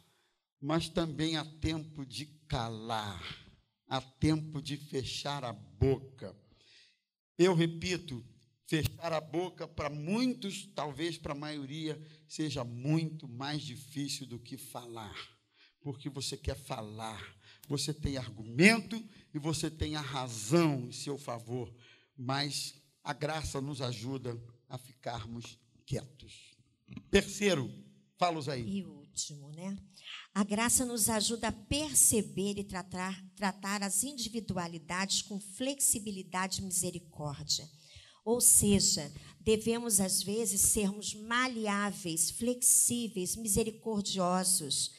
mas 0.61 0.91
também 0.91 1.39
há 1.39 1.45
tempo 1.45 2.05
de 2.05 2.27
calar 2.47 3.45
há 3.89 4.01
tempo 4.01 4.61
de 4.61 4.77
fechar 4.77 5.45
a 5.45 5.53
boca. 5.53 6.35
Eu 7.39 7.55
repito, 7.55 8.25
fechar 8.67 9.13
a 9.13 9.21
boca 9.21 9.69
para 9.69 9.91
muitos, 9.91 10.69
talvez 10.75 11.17
para 11.17 11.33
a 11.33 11.37
maioria, 11.37 12.01
seja 12.29 12.65
muito 12.65 13.29
mais 13.29 13.63
difícil 13.63 14.27
do 14.27 14.39
que 14.39 14.57
falar, 14.57 15.17
porque 15.81 16.09
você 16.09 16.37
quer 16.37 16.57
falar, 16.57 17.37
você 17.69 17.93
tem 17.93 18.17
argumento 18.17 19.03
e 19.33 19.39
você 19.39 19.71
tem 19.71 19.97
a 19.97 20.01
razão 20.01 20.87
em 20.89 20.93
seu 20.93 21.19
favor, 21.19 21.73
mas 22.17 22.75
a 23.05 23.13
graça 23.13 23.61
nos 23.61 23.83
ajuda 23.83 24.41
a 24.69 24.79
ficarmos 24.79 25.59
quietos. 25.85 26.57
Terceiro, 27.11 27.71
fala-os 28.17 28.49
aí. 28.49 28.79
E 28.79 28.85
último, 28.85 29.51
né? 29.53 29.77
A 30.35 30.43
graça 30.43 30.85
nos 30.85 31.09
ajuda 31.09 31.49
a 31.49 31.53
perceber 31.53 32.59
e 32.59 32.65
tratar, 32.65 33.23
tratar 33.37 33.83
as 33.83 34.03
individualidades 34.03 35.23
com 35.23 35.39
flexibilidade 35.39 36.61
e 36.61 36.65
misericórdia. 36.65 37.69
Ou 38.25 38.41
seja, 38.41 39.13
devemos 39.39 40.01
às 40.01 40.23
vezes 40.23 40.63
sermos 40.63 41.15
maleáveis, 41.15 42.31
flexíveis, 42.31 43.37
misericordiosos. 43.37 44.93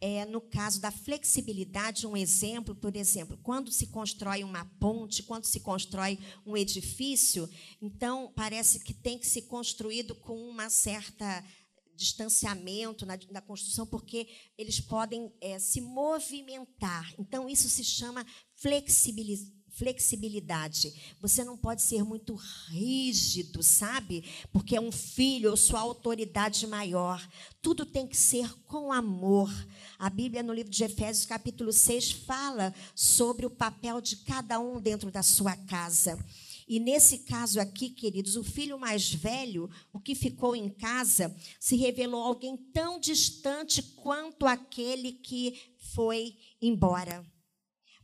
É, 0.00 0.24
no 0.24 0.40
caso 0.40 0.80
da 0.80 0.90
flexibilidade, 0.90 2.06
um 2.06 2.16
exemplo, 2.16 2.74
por 2.74 2.96
exemplo, 2.96 3.38
quando 3.42 3.70
se 3.70 3.88
constrói 3.88 4.42
uma 4.42 4.64
ponte, 4.80 5.22
quando 5.22 5.44
se 5.44 5.60
constrói 5.60 6.18
um 6.46 6.56
edifício, 6.56 7.48
então 7.82 8.32
parece 8.34 8.80
que 8.80 8.94
tem 8.94 9.18
que 9.18 9.26
ser 9.26 9.42
construído 9.42 10.14
com 10.14 10.36
uma 10.48 10.70
certa 10.70 11.44
distanciamento 12.00 13.04
na, 13.04 13.18
na 13.30 13.42
construção, 13.42 13.86
porque 13.86 14.26
eles 14.56 14.80
podem 14.80 15.30
é, 15.38 15.58
se 15.58 15.82
movimentar. 15.82 17.12
Então, 17.18 17.46
isso 17.46 17.68
se 17.68 17.84
chama 17.84 18.24
flexibilidade 18.54 19.59
flexibilidade. 19.80 20.92
Você 21.22 21.42
não 21.42 21.56
pode 21.56 21.80
ser 21.80 22.04
muito 22.04 22.34
rígido, 22.68 23.62
sabe? 23.62 24.22
Porque 24.52 24.76
é 24.76 24.80
um 24.80 24.92
filho 24.92 25.50
ou 25.50 25.56
sua 25.56 25.80
autoridade 25.80 26.66
maior. 26.66 27.26
Tudo 27.62 27.86
tem 27.86 28.06
que 28.06 28.16
ser 28.16 28.52
com 28.66 28.92
amor. 28.92 29.50
A 29.98 30.10
Bíblia, 30.10 30.42
no 30.42 30.52
livro 30.52 30.70
de 30.70 30.84
Efésios, 30.84 31.24
capítulo 31.24 31.72
6, 31.72 32.12
fala 32.12 32.74
sobre 32.94 33.46
o 33.46 33.50
papel 33.50 34.02
de 34.02 34.16
cada 34.16 34.60
um 34.60 34.78
dentro 34.78 35.10
da 35.10 35.22
sua 35.22 35.56
casa. 35.56 36.22
E 36.68 36.78
nesse 36.78 37.20
caso 37.20 37.58
aqui, 37.58 37.88
queridos, 37.88 38.36
o 38.36 38.44
filho 38.44 38.78
mais 38.78 39.10
velho, 39.10 39.70
o 39.94 39.98
que 39.98 40.14
ficou 40.14 40.54
em 40.54 40.68
casa, 40.68 41.34
se 41.58 41.74
revelou 41.74 42.22
alguém 42.22 42.54
tão 42.70 43.00
distante 43.00 43.82
quanto 43.82 44.46
aquele 44.46 45.12
que 45.12 45.58
foi 45.94 46.36
embora. 46.60 47.24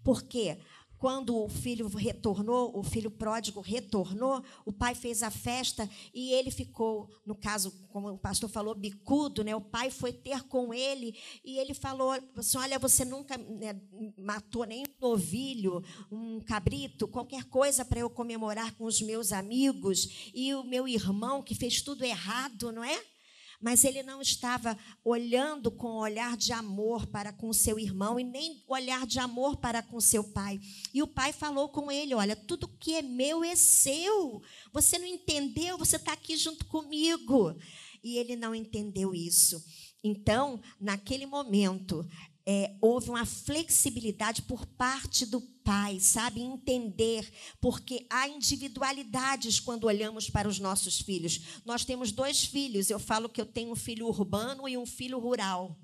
Por 0.06 0.22
quê? 0.22 0.56
Quando 0.98 1.36
o 1.36 1.48
filho 1.48 1.88
retornou, 1.88 2.76
o 2.76 2.82
filho 2.82 3.10
pródigo 3.10 3.60
retornou, 3.60 4.42
o 4.64 4.72
pai 4.72 4.94
fez 4.94 5.22
a 5.22 5.30
festa 5.30 5.88
e 6.14 6.32
ele 6.32 6.50
ficou, 6.50 7.08
no 7.24 7.34
caso, 7.34 7.70
como 7.88 8.10
o 8.10 8.18
pastor 8.18 8.48
falou, 8.48 8.74
bicudo, 8.74 9.44
né? 9.44 9.54
O 9.54 9.60
pai 9.60 9.90
foi 9.90 10.12
ter 10.12 10.42
com 10.44 10.72
ele 10.72 11.16
e 11.44 11.58
ele 11.58 11.74
falou 11.74 12.12
assim: 12.36 12.58
Olha, 12.58 12.78
você 12.78 13.04
nunca 13.04 13.36
né, 13.36 13.80
matou 14.18 14.64
nem 14.64 14.84
um 14.84 15.08
novilho, 15.08 15.82
um 16.10 16.40
cabrito, 16.40 17.08
qualquer 17.08 17.44
coisa 17.44 17.84
para 17.84 18.00
eu 18.00 18.10
comemorar 18.10 18.74
com 18.74 18.84
os 18.84 19.00
meus 19.00 19.32
amigos 19.32 20.30
e 20.34 20.54
o 20.54 20.64
meu 20.64 20.88
irmão 20.88 21.42
que 21.42 21.54
fez 21.54 21.82
tudo 21.82 22.04
errado, 22.04 22.72
não 22.72 22.84
é? 22.84 23.15
Mas 23.60 23.84
ele 23.84 24.02
não 24.02 24.20
estava 24.20 24.76
olhando 25.04 25.70
com 25.70 25.88
olhar 25.96 26.36
de 26.36 26.52
amor 26.52 27.06
para 27.06 27.32
com 27.32 27.52
seu 27.52 27.78
irmão 27.78 28.18
e 28.18 28.24
nem 28.24 28.62
olhar 28.68 29.06
de 29.06 29.18
amor 29.18 29.56
para 29.56 29.82
com 29.82 30.00
seu 30.00 30.22
pai. 30.22 30.60
E 30.92 31.02
o 31.02 31.06
pai 31.06 31.32
falou 31.32 31.68
com 31.68 31.90
ele: 31.90 32.14
Olha, 32.14 32.36
tudo 32.36 32.68
que 32.68 32.94
é 32.94 33.02
meu 33.02 33.42
é 33.42 33.56
seu. 33.56 34.42
Você 34.72 34.98
não 34.98 35.06
entendeu? 35.06 35.78
Você 35.78 35.96
está 35.96 36.12
aqui 36.12 36.36
junto 36.36 36.66
comigo. 36.66 37.56
E 38.02 38.18
ele 38.18 38.36
não 38.36 38.54
entendeu 38.54 39.14
isso. 39.14 39.64
Então, 40.02 40.60
naquele 40.80 41.26
momento, 41.26 42.06
é, 42.46 42.76
houve 42.80 43.10
uma 43.10 43.26
flexibilidade 43.26 44.42
por 44.42 44.64
parte 44.64 45.26
do 45.26 45.40
pai, 45.40 45.98
sabe? 45.98 46.40
Entender, 46.40 47.28
porque 47.60 48.06
há 48.08 48.28
individualidades 48.28 49.58
quando 49.58 49.84
olhamos 49.84 50.30
para 50.30 50.48
os 50.48 50.60
nossos 50.60 51.00
filhos. 51.00 51.40
Nós 51.64 51.84
temos 51.84 52.12
dois 52.12 52.44
filhos, 52.44 52.88
eu 52.88 53.00
falo 53.00 53.28
que 53.28 53.40
eu 53.40 53.46
tenho 53.46 53.72
um 53.72 53.76
filho 53.76 54.06
urbano 54.06 54.68
e 54.68 54.78
um 54.78 54.86
filho 54.86 55.18
rural. 55.18 55.76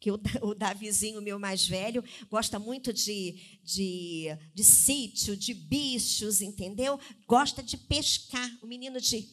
Que 0.00 0.10
o, 0.10 0.20
o 0.42 0.54
Davizinho, 0.54 1.22
meu 1.22 1.38
mais 1.38 1.64
velho, 1.64 2.02
gosta 2.28 2.58
muito 2.58 2.92
de, 2.92 3.60
de, 3.62 4.26
de 4.52 4.64
sítio, 4.64 5.36
de 5.36 5.54
bichos, 5.54 6.40
entendeu? 6.40 6.98
Gosta 7.28 7.62
de 7.62 7.76
pescar. 7.76 8.50
O 8.60 8.66
menino 8.66 9.00
de 9.00 9.30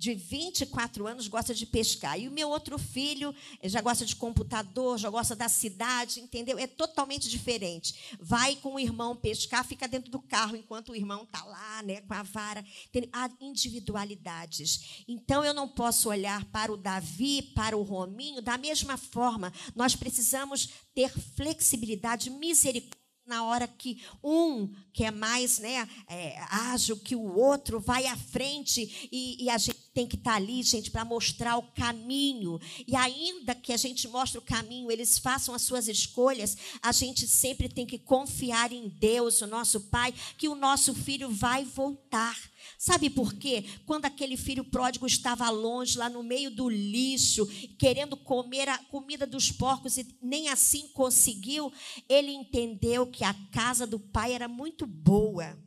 de 0.00 0.14
24 0.14 1.06
anos 1.06 1.28
gosta 1.28 1.54
de 1.54 1.66
pescar. 1.66 2.18
E 2.18 2.26
o 2.26 2.32
meu 2.32 2.48
outro 2.48 2.78
filho 2.78 3.34
já 3.62 3.82
gosta 3.82 4.06
de 4.06 4.16
computador, 4.16 4.96
já 4.96 5.10
gosta 5.10 5.36
da 5.36 5.46
cidade, 5.46 6.20
entendeu? 6.20 6.58
É 6.58 6.66
totalmente 6.66 7.28
diferente. 7.28 8.16
Vai 8.18 8.56
com 8.56 8.76
o 8.76 8.80
irmão 8.80 9.14
pescar, 9.14 9.62
fica 9.62 9.86
dentro 9.86 10.10
do 10.10 10.18
carro 10.18 10.56
enquanto 10.56 10.88
o 10.92 10.96
irmão 10.96 11.24
está 11.24 11.44
lá, 11.44 11.82
né, 11.82 12.00
com 12.00 12.14
a 12.14 12.22
vara. 12.22 12.64
Há 13.12 13.30
individualidades. 13.42 15.04
Então 15.06 15.44
eu 15.44 15.52
não 15.52 15.68
posso 15.68 16.08
olhar 16.08 16.46
para 16.46 16.72
o 16.72 16.78
Davi, 16.78 17.42
para 17.54 17.76
o 17.76 17.82
Rominho 17.82 18.40
da 18.40 18.56
mesma 18.56 18.96
forma. 18.96 19.52
Nós 19.76 19.94
precisamos 19.94 20.70
ter 20.94 21.10
flexibilidade, 21.10 22.30
misericórdia 22.30 22.99
na 23.30 23.44
hora 23.44 23.68
que 23.68 24.02
um 24.24 24.68
que 24.92 25.04
é 25.04 25.10
mais 25.12 25.60
né, 25.60 25.88
é, 26.08 26.36
ágil 26.50 26.96
que 26.96 27.14
o 27.14 27.38
outro 27.38 27.78
vai 27.78 28.06
à 28.06 28.16
frente 28.16 29.08
e, 29.12 29.44
e 29.44 29.48
a 29.48 29.56
gente 29.56 29.78
tem 29.94 30.04
que 30.04 30.16
estar 30.16 30.34
ali, 30.34 30.64
gente, 30.64 30.90
para 30.90 31.04
mostrar 31.04 31.56
o 31.56 31.62
caminho. 31.62 32.60
E 32.86 32.96
ainda 32.96 33.54
que 33.54 33.72
a 33.72 33.76
gente 33.76 34.08
mostre 34.08 34.38
o 34.38 34.42
caminho, 34.42 34.90
eles 34.90 35.16
façam 35.16 35.54
as 35.54 35.62
suas 35.62 35.86
escolhas, 35.86 36.56
a 36.82 36.90
gente 36.90 37.26
sempre 37.28 37.68
tem 37.68 37.86
que 37.86 37.98
confiar 37.98 38.72
em 38.72 38.88
Deus, 38.88 39.40
o 39.40 39.46
nosso 39.46 39.80
Pai, 39.82 40.12
que 40.36 40.48
o 40.48 40.56
nosso 40.56 40.92
filho 40.92 41.30
vai 41.30 41.64
voltar. 41.64 42.36
Sabe 42.78 43.10
por 43.10 43.34
quê? 43.34 43.64
Quando 43.86 44.06
aquele 44.06 44.36
filho 44.36 44.64
pródigo 44.64 45.06
estava 45.06 45.48
longe, 45.50 45.98
lá 45.98 46.08
no 46.08 46.22
meio 46.22 46.50
do 46.50 46.68
lixo, 46.68 47.46
querendo 47.78 48.16
comer 48.16 48.68
a 48.68 48.78
comida 48.78 49.26
dos 49.26 49.50
porcos 49.50 49.96
e 49.96 50.06
nem 50.22 50.48
assim 50.48 50.88
conseguiu, 50.88 51.72
ele 52.08 52.30
entendeu 52.30 53.06
que 53.06 53.24
a 53.24 53.34
casa 53.50 53.86
do 53.86 53.98
pai 53.98 54.32
era 54.32 54.48
muito 54.48 54.86
boa. 54.86 55.58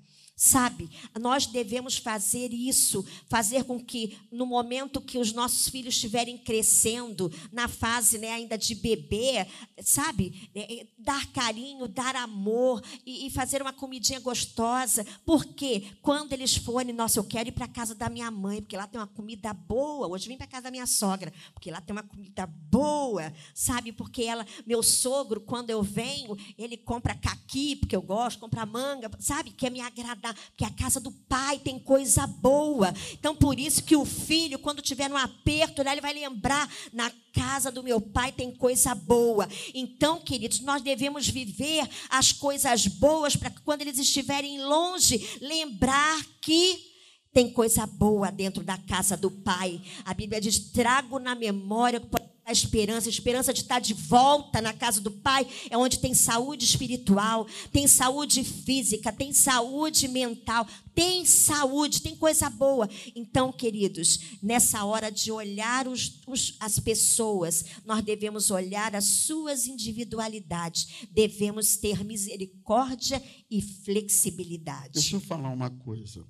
Sabe, 0.46 0.90
nós 1.22 1.46
devemos 1.46 1.96
fazer 1.96 2.52
isso, 2.52 3.06
fazer 3.30 3.64
com 3.64 3.80
que 3.80 4.18
no 4.30 4.46
momento 4.46 5.00
que 5.00 5.18
os 5.18 5.32
nossos 5.32 5.70
filhos 5.70 5.96
estiverem 5.96 6.38
crescendo, 6.38 7.32
na 7.50 7.70
fase 7.70 8.18
né, 8.18 8.30
ainda 8.30 8.58
de 8.58 8.76
bebê, 8.76 9.48
sabe, 9.82 10.52
é, 10.54 10.82
é, 10.82 10.88
dar 11.00 11.26
carinho, 11.28 11.88
dar 11.88 12.18
amor 12.18 12.84
e, 13.06 13.26
e, 13.26 13.30
fazer 13.30 13.62
uma 13.62 13.72
comidinha 13.72 14.20
gostosa. 14.20 15.06
Porque 15.26 15.94
quando 16.02 16.34
eles 16.34 16.58
forem, 16.58 16.94
nossa, 16.94 17.20
eu 17.20 17.24
quero 17.24 17.48
ir 17.48 17.54
para 17.54 17.64
a 17.64 17.70
casa 17.70 17.96
da 17.96 18.10
minha 18.10 18.30
mãe, 18.30 18.62
porque 18.62 18.76
lá 18.76 18.86
tem 18.86 19.00
uma 19.00 19.08
comida 19.08 19.54
boa. 19.54 20.10
Hoje 20.10 20.28
vim 20.28 20.36
para 20.36 20.46
a 20.46 20.50
casa 20.50 20.64
da 20.64 20.72
minha 20.72 20.86
sogra, 20.86 21.32
porque 21.54 21.72
lá 21.72 21.80
tem 21.80 21.96
uma 21.96 22.04
comida 22.04 22.46
boa, 22.46 23.32
sabe? 23.56 23.94
Porque 23.94 24.24
ela, 24.24 24.46
meu 24.66 24.84
sogro, 24.84 25.40
quando 25.40 25.70
eu 25.70 25.82
venho, 25.82 26.36
ele 26.58 26.76
compra 26.76 27.16
caqui, 27.16 27.78
porque 27.78 27.96
eu 27.96 28.02
gosto, 28.02 28.42
compra 28.42 28.66
manga, 28.66 29.10
sabe? 29.22 29.52
Quer 29.52 29.72
me 29.72 29.80
agradar 29.80 30.33
porque 30.50 30.66
a 30.66 30.70
casa 30.70 31.00
do 31.00 31.12
pai 31.12 31.60
tem 31.60 31.80
coisa 31.80 32.26
boa. 32.28 32.94
Então, 33.14 33.36
por 33.36 33.60
isso 33.60 33.84
que 33.84 33.96
o 33.96 34.06
filho, 34.06 34.60
quando 34.60 34.82
tiver 34.82 35.12
um 35.12 35.18
aperto, 35.18 35.84
né, 35.84 35.92
ele 35.92 36.02
vai 36.02 36.14
lembrar: 36.14 36.70
na 36.92 37.12
casa 37.34 37.72
do 37.72 37.84
meu 37.84 38.00
pai 38.00 38.32
tem 38.32 38.52
coisa 38.56 38.94
boa. 38.94 39.48
Então, 39.74 40.20
queridos, 40.20 40.60
nós 40.60 40.82
devemos 40.82 41.28
viver 41.28 41.88
as 42.10 42.32
coisas 42.32 42.88
boas 42.88 43.36
para 43.36 43.50
que 43.50 43.62
quando 43.62 43.82
eles 43.82 43.98
estiverem 43.98 44.64
longe, 44.64 45.38
lembrar 45.42 46.24
que 46.42 46.94
tem 47.34 47.50
coisa 47.52 47.88
boa 47.88 48.32
dentro 48.32 48.64
da 48.64 48.78
casa 48.78 49.18
do 49.18 49.32
pai. 49.32 49.82
A 50.06 50.14
Bíblia 50.14 50.40
diz: 50.40 50.72
trago 50.72 51.18
na 51.18 51.34
memória 51.34 52.00
a 52.46 52.52
esperança, 52.52 53.08
a 53.08 53.12
esperança 53.12 53.54
de 53.54 53.62
estar 53.62 53.80
de 53.80 53.94
volta 53.94 54.62
na 54.62 54.74
casa 54.74 55.00
do 55.00 55.12
Pai, 55.12 55.48
é 55.70 55.78
onde 55.78 56.00
tem 56.00 56.14
saúde 56.14 56.66
espiritual, 56.66 57.48
tem 57.72 57.88
saúde 57.88 58.44
física, 58.44 59.12
tem 59.12 59.32
saúde 59.32 60.08
mental, 60.08 60.68
tem 60.94 61.26
saúde, 61.26 62.02
tem 62.02 62.16
coisa 62.16 62.50
boa. 62.50 62.90
Então, 63.16 63.52
queridos, 63.52 64.38
nessa 64.42 64.84
hora 64.84 65.10
de 65.10 65.32
olhar 65.32 65.88
os, 65.88 66.20
os, 66.28 66.56
as 66.60 66.80
pessoas, 66.80 67.66
nós 67.86 68.04
devemos 68.04 68.52
olhar 68.52 68.96
as 68.96 69.06
suas 69.06 69.66
individualidades, 69.66 71.08
devemos 71.12 71.78
ter 71.78 72.04
misericórdia 72.04 73.24
e 73.50 73.62
flexibilidade. 73.62 74.94
Deixa 74.94 75.16
eu 75.16 75.22
falar 75.22 75.50
uma 75.50 75.70
coisa. 75.70 76.26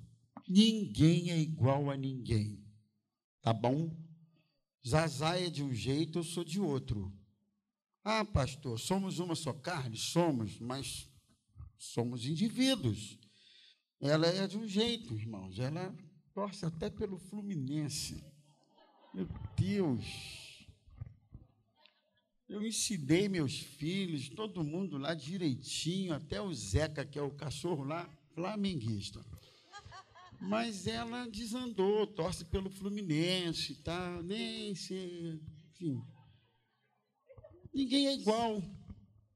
Ninguém 0.48 1.30
é 1.30 1.38
igual 1.38 1.90
a 1.90 1.96
ninguém, 1.96 2.62
tá 3.42 3.52
bom? 3.52 4.03
Zazá 4.86 5.38
é 5.38 5.48
de 5.48 5.62
um 5.62 5.72
jeito, 5.72 6.18
eu 6.18 6.24
sou 6.24 6.44
de 6.44 6.60
outro. 6.60 7.12
Ah, 8.02 8.24
pastor, 8.24 8.78
somos 8.78 9.18
uma 9.18 9.34
só 9.34 9.52
carne? 9.52 9.96
Somos, 9.96 10.58
mas 10.60 11.08
somos 11.78 12.26
indivíduos. 12.26 13.18
Ela 13.98 14.26
é 14.26 14.46
de 14.46 14.58
um 14.58 14.66
jeito, 14.66 15.14
irmãos. 15.14 15.58
Ela 15.58 15.94
torce 16.34 16.66
até 16.66 16.90
pelo 16.90 17.18
Fluminense. 17.18 18.22
Meu 19.14 19.26
Deus. 19.56 20.04
Eu 22.46 22.66
ensinei 22.66 23.26
meus 23.26 23.58
filhos, 23.58 24.28
todo 24.28 24.62
mundo 24.62 24.98
lá 24.98 25.14
direitinho, 25.14 26.12
até 26.12 26.42
o 26.42 26.52
Zeca, 26.52 27.06
que 27.06 27.18
é 27.18 27.22
o 27.22 27.34
cachorro 27.34 27.84
lá, 27.84 28.06
flamenguista. 28.34 29.24
Mas 30.46 30.86
ela 30.86 31.26
desandou, 31.26 32.06
torce 32.06 32.44
pelo 32.44 32.70
Fluminense, 32.70 33.76
tá? 33.76 34.22
Nem 34.22 34.74
se. 34.74 35.40
Enfim. 35.70 36.02
Ninguém 37.72 38.08
é 38.08 38.14
igual. 38.14 38.62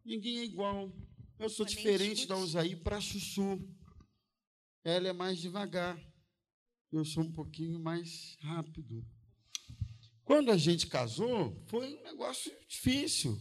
Ninguém 0.04 0.38
é 0.38 0.44
igual. 0.44 0.92
Eu 1.38 1.48
sou 1.48 1.64
diferente 1.64 2.26
da 2.26 2.36
Usaí 2.36 2.76
para 2.76 3.00
Chuchu. 3.00 3.58
Ela 4.84 5.08
é 5.08 5.12
mais 5.12 5.38
devagar. 5.38 5.98
Eu 6.92 7.04
sou 7.04 7.22
um 7.22 7.32
pouquinho 7.32 7.80
mais 7.80 8.36
rápido. 8.40 9.04
Quando 10.24 10.50
a 10.50 10.58
gente 10.58 10.86
casou, 10.86 11.64
foi 11.68 11.94
um 11.94 12.02
negócio 12.02 12.52
difícil. 12.68 13.38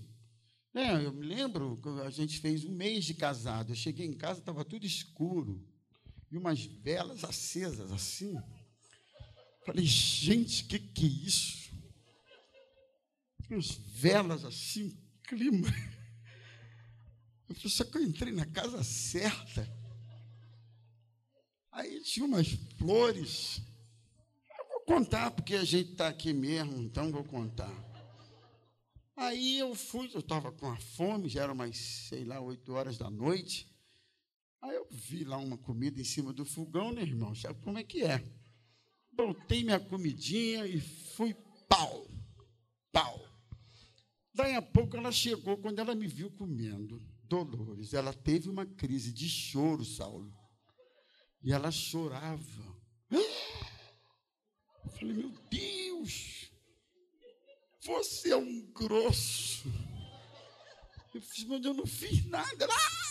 É, 0.73 1.05
eu 1.05 1.13
me 1.13 1.25
lembro 1.25 1.81
que 1.81 1.89
a 2.01 2.09
gente 2.09 2.39
fez 2.39 2.63
um 2.63 2.73
mês 2.73 3.03
de 3.03 3.13
casado. 3.13 3.71
Eu 3.71 3.75
cheguei 3.75 4.05
em 4.05 4.15
casa, 4.15 4.39
estava 4.39 4.63
tudo 4.63 4.85
escuro 4.85 5.66
e 6.31 6.37
umas 6.37 6.63
velas 6.63 7.23
acesas 7.23 7.91
assim. 7.91 8.35
Falei, 9.65 9.85
gente, 9.85 10.63
que, 10.65 10.79
que 10.79 11.05
é 11.05 11.09
isso? 11.09 11.71
Umas 13.49 13.71
velas 13.71 14.43
assim, 14.45 14.97
clima. 15.23 15.67
Eu 17.47 17.55
falei, 17.55 17.69
só 17.69 17.83
que 17.85 17.97
eu 17.97 18.03
entrei 18.03 18.33
na 18.33 18.45
casa 18.45 18.83
certa. 18.83 19.67
Aí 21.71 22.01
tinha 22.01 22.25
umas 22.25 22.47
flores. 22.77 23.61
Eu 24.59 24.67
vou 24.67 24.81
contar, 24.81 25.31
porque 25.31 25.55
a 25.55 25.63
gente 25.63 25.91
está 25.91 26.07
aqui 26.07 26.33
mesmo, 26.33 26.81
então 26.81 27.11
vou 27.11 27.23
contar. 27.23 27.71
Aí 29.15 29.57
eu 29.59 29.73
fui, 29.73 30.09
eu 30.13 30.19
estava 30.19 30.51
com 30.51 30.69
a 30.69 30.77
fome, 30.77 31.29
já 31.29 31.43
era 31.43 31.53
umas, 31.53 31.77
sei 31.77 32.23
lá, 32.23 32.39
oito 32.39 32.73
horas 32.73 32.97
da 32.97 33.09
noite. 33.09 33.67
Aí 34.67 34.75
eu 34.75 34.87
vi 34.91 35.23
lá 35.23 35.37
uma 35.37 35.57
comida 35.57 36.01
em 36.01 36.03
cima 36.03 36.33
do 36.33 36.43
fogão, 36.43 36.91
né, 36.91 37.01
irmão? 37.01 37.33
Sabe 37.33 37.59
como 37.61 37.77
é 37.77 37.83
que 37.83 38.03
é? 38.03 38.21
Botei 39.13 39.63
minha 39.63 39.79
comidinha 39.79 40.65
e 40.65 40.81
fui 40.81 41.33
pau, 41.69 42.05
pau. 42.91 43.25
Daí 44.33 44.55
a 44.55 44.61
pouco 44.61 44.97
ela 44.97 45.11
chegou, 45.11 45.57
quando 45.57 45.79
ela 45.79 45.95
me 45.95 46.05
viu 46.05 46.29
comendo, 46.31 47.01
Dolores, 47.23 47.93
ela 47.93 48.13
teve 48.13 48.49
uma 48.49 48.65
crise 48.65 49.13
de 49.13 49.29
choro, 49.29 49.85
Saulo. 49.85 50.33
E 51.41 51.53
ela 51.53 51.71
chorava. 51.71 52.77
Eu 53.09 54.91
falei, 54.99 55.15
meu 55.15 55.31
Deus, 55.49 56.51
você 57.81 58.31
é 58.31 58.37
um 58.37 58.61
grosso. 58.73 59.71
Eu 61.13 61.21
fiz, 61.21 61.45
mas 61.45 61.63
eu 61.63 61.73
não 61.73 61.85
fiz 61.85 62.25
nada. 62.25 62.67
Ah! 62.69 63.06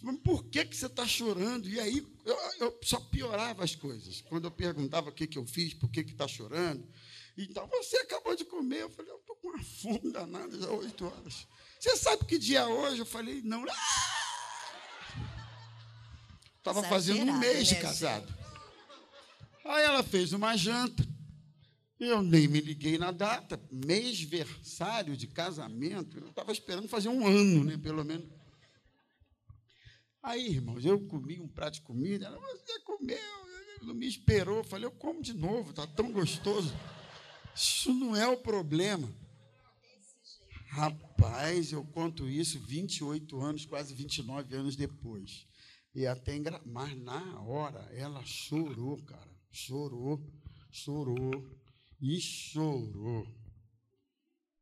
Mas 0.00 0.16
por 0.18 0.44
que, 0.44 0.64
que 0.64 0.76
você 0.76 0.86
está 0.86 1.06
chorando? 1.06 1.68
E 1.68 1.80
aí 1.80 2.06
eu, 2.24 2.38
eu, 2.60 2.78
só 2.82 3.00
piorava 3.00 3.64
as 3.64 3.74
coisas. 3.74 4.20
Quando 4.22 4.44
eu 4.44 4.50
perguntava 4.50 5.10
o 5.10 5.12
que, 5.12 5.26
que 5.26 5.38
eu 5.38 5.46
fiz, 5.46 5.74
por 5.74 5.90
que 5.90 6.00
está 6.00 6.28
chorando. 6.28 6.86
Então, 7.36 7.66
você 7.68 7.96
acabou 7.98 8.36
de 8.36 8.44
comer. 8.44 8.82
Eu 8.82 8.90
falei, 8.90 9.10
eu 9.10 9.18
estou 9.18 9.36
com 9.36 9.48
uma 9.48 9.62
fome 9.62 10.12
danada 10.12 10.58
já 10.58 10.70
oito 10.70 11.04
horas. 11.04 11.46
Você 11.80 11.96
sabe 11.96 12.24
que 12.24 12.38
dia 12.38 12.60
é 12.60 12.66
hoje? 12.66 13.00
Eu 13.00 13.06
falei, 13.06 13.42
não. 13.42 13.64
Estava 16.56 16.82
fazendo 16.84 17.30
um 17.30 17.38
mês 17.38 17.68
de 17.68 17.74
né, 17.74 17.80
casado. 17.80 18.34
Aí 19.64 19.84
ela 19.84 20.02
fez 20.02 20.32
uma 20.32 20.56
janta. 20.56 21.06
Eu 21.98 22.22
nem 22.22 22.46
me 22.46 22.60
liguei 22.60 22.96
na 22.96 23.10
data, 23.10 23.60
mêsversário 23.70 25.16
de 25.16 25.26
casamento. 25.26 26.18
Eu 26.18 26.28
estava 26.28 26.52
esperando 26.52 26.88
fazer 26.88 27.08
um 27.08 27.26
ano, 27.26 27.64
né, 27.64 27.76
pelo 27.76 28.04
menos. 28.04 28.37
Aí, 30.22 30.48
irmãos, 30.48 30.84
eu 30.84 31.00
comi 31.06 31.40
um 31.40 31.48
prato 31.48 31.74
de 31.74 31.82
comida. 31.82 32.26
Ela, 32.26 32.38
você 32.38 32.80
comeu, 32.80 33.18
não 33.82 33.94
me 33.94 34.06
esperou. 34.06 34.58
Eu 34.58 34.64
falei, 34.64 34.86
eu 34.86 34.92
como 34.92 35.22
de 35.22 35.32
novo, 35.32 35.70
está 35.70 35.86
tão 35.86 36.12
gostoso. 36.12 36.74
Isso 37.54 37.92
não 37.94 38.14
é 38.14 38.26
o 38.26 38.36
problema. 38.36 39.12
Rapaz, 40.68 41.72
eu 41.72 41.84
conto 41.84 42.28
isso 42.28 42.58
28 42.60 43.40
anos, 43.40 43.64
quase 43.64 43.94
29 43.94 44.54
anos 44.54 44.76
depois. 44.76 45.46
E 45.94 46.06
até 46.06 46.36
engra... 46.36 46.60
Mas 46.66 46.96
na 46.96 47.40
hora 47.40 47.80
ela 47.92 48.22
chorou, 48.24 49.02
cara. 49.04 49.30
Chorou, 49.50 50.22
chorou 50.70 51.58
e 52.00 52.20
chorou. 52.20 53.26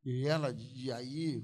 E 0.05 0.27
ela, 0.27 0.57
e 0.75 0.92
aí, 0.92 1.42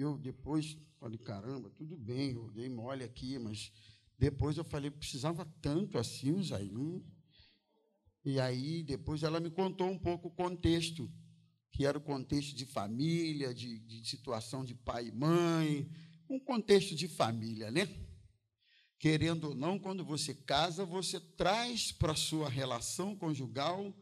eu 0.00 0.18
depois 0.18 0.76
falei, 0.98 1.18
caramba, 1.18 1.70
tudo 1.70 1.96
bem, 1.96 2.32
eu 2.32 2.50
dei 2.50 2.68
mole 2.68 3.04
aqui, 3.04 3.38
mas 3.38 3.72
depois 4.18 4.56
eu 4.56 4.64
falei, 4.64 4.90
precisava 4.90 5.44
tanto 5.60 5.96
assim, 5.96 6.42
Zainu. 6.42 7.04
E 8.24 8.40
aí, 8.40 8.82
depois 8.82 9.22
ela 9.22 9.40
me 9.40 9.50
contou 9.50 9.88
um 9.88 9.98
pouco 9.98 10.28
o 10.28 10.30
contexto, 10.30 11.10
que 11.70 11.86
era 11.86 11.96
o 11.96 12.00
contexto 12.00 12.54
de 12.54 12.66
família, 12.66 13.54
de, 13.54 13.78
de 13.78 14.08
situação 14.08 14.64
de 14.64 14.74
pai 14.74 15.08
e 15.08 15.12
mãe, 15.12 15.88
um 16.28 16.38
contexto 16.38 16.94
de 16.94 17.08
família, 17.08 17.70
né? 17.70 17.88
Querendo 18.98 19.50
ou 19.50 19.54
não, 19.54 19.78
quando 19.78 20.04
você 20.04 20.34
casa, 20.34 20.84
você 20.84 21.20
traz 21.20 21.92
para 21.92 22.12
a 22.12 22.16
sua 22.16 22.48
relação 22.48 23.16
conjugal 23.16 23.96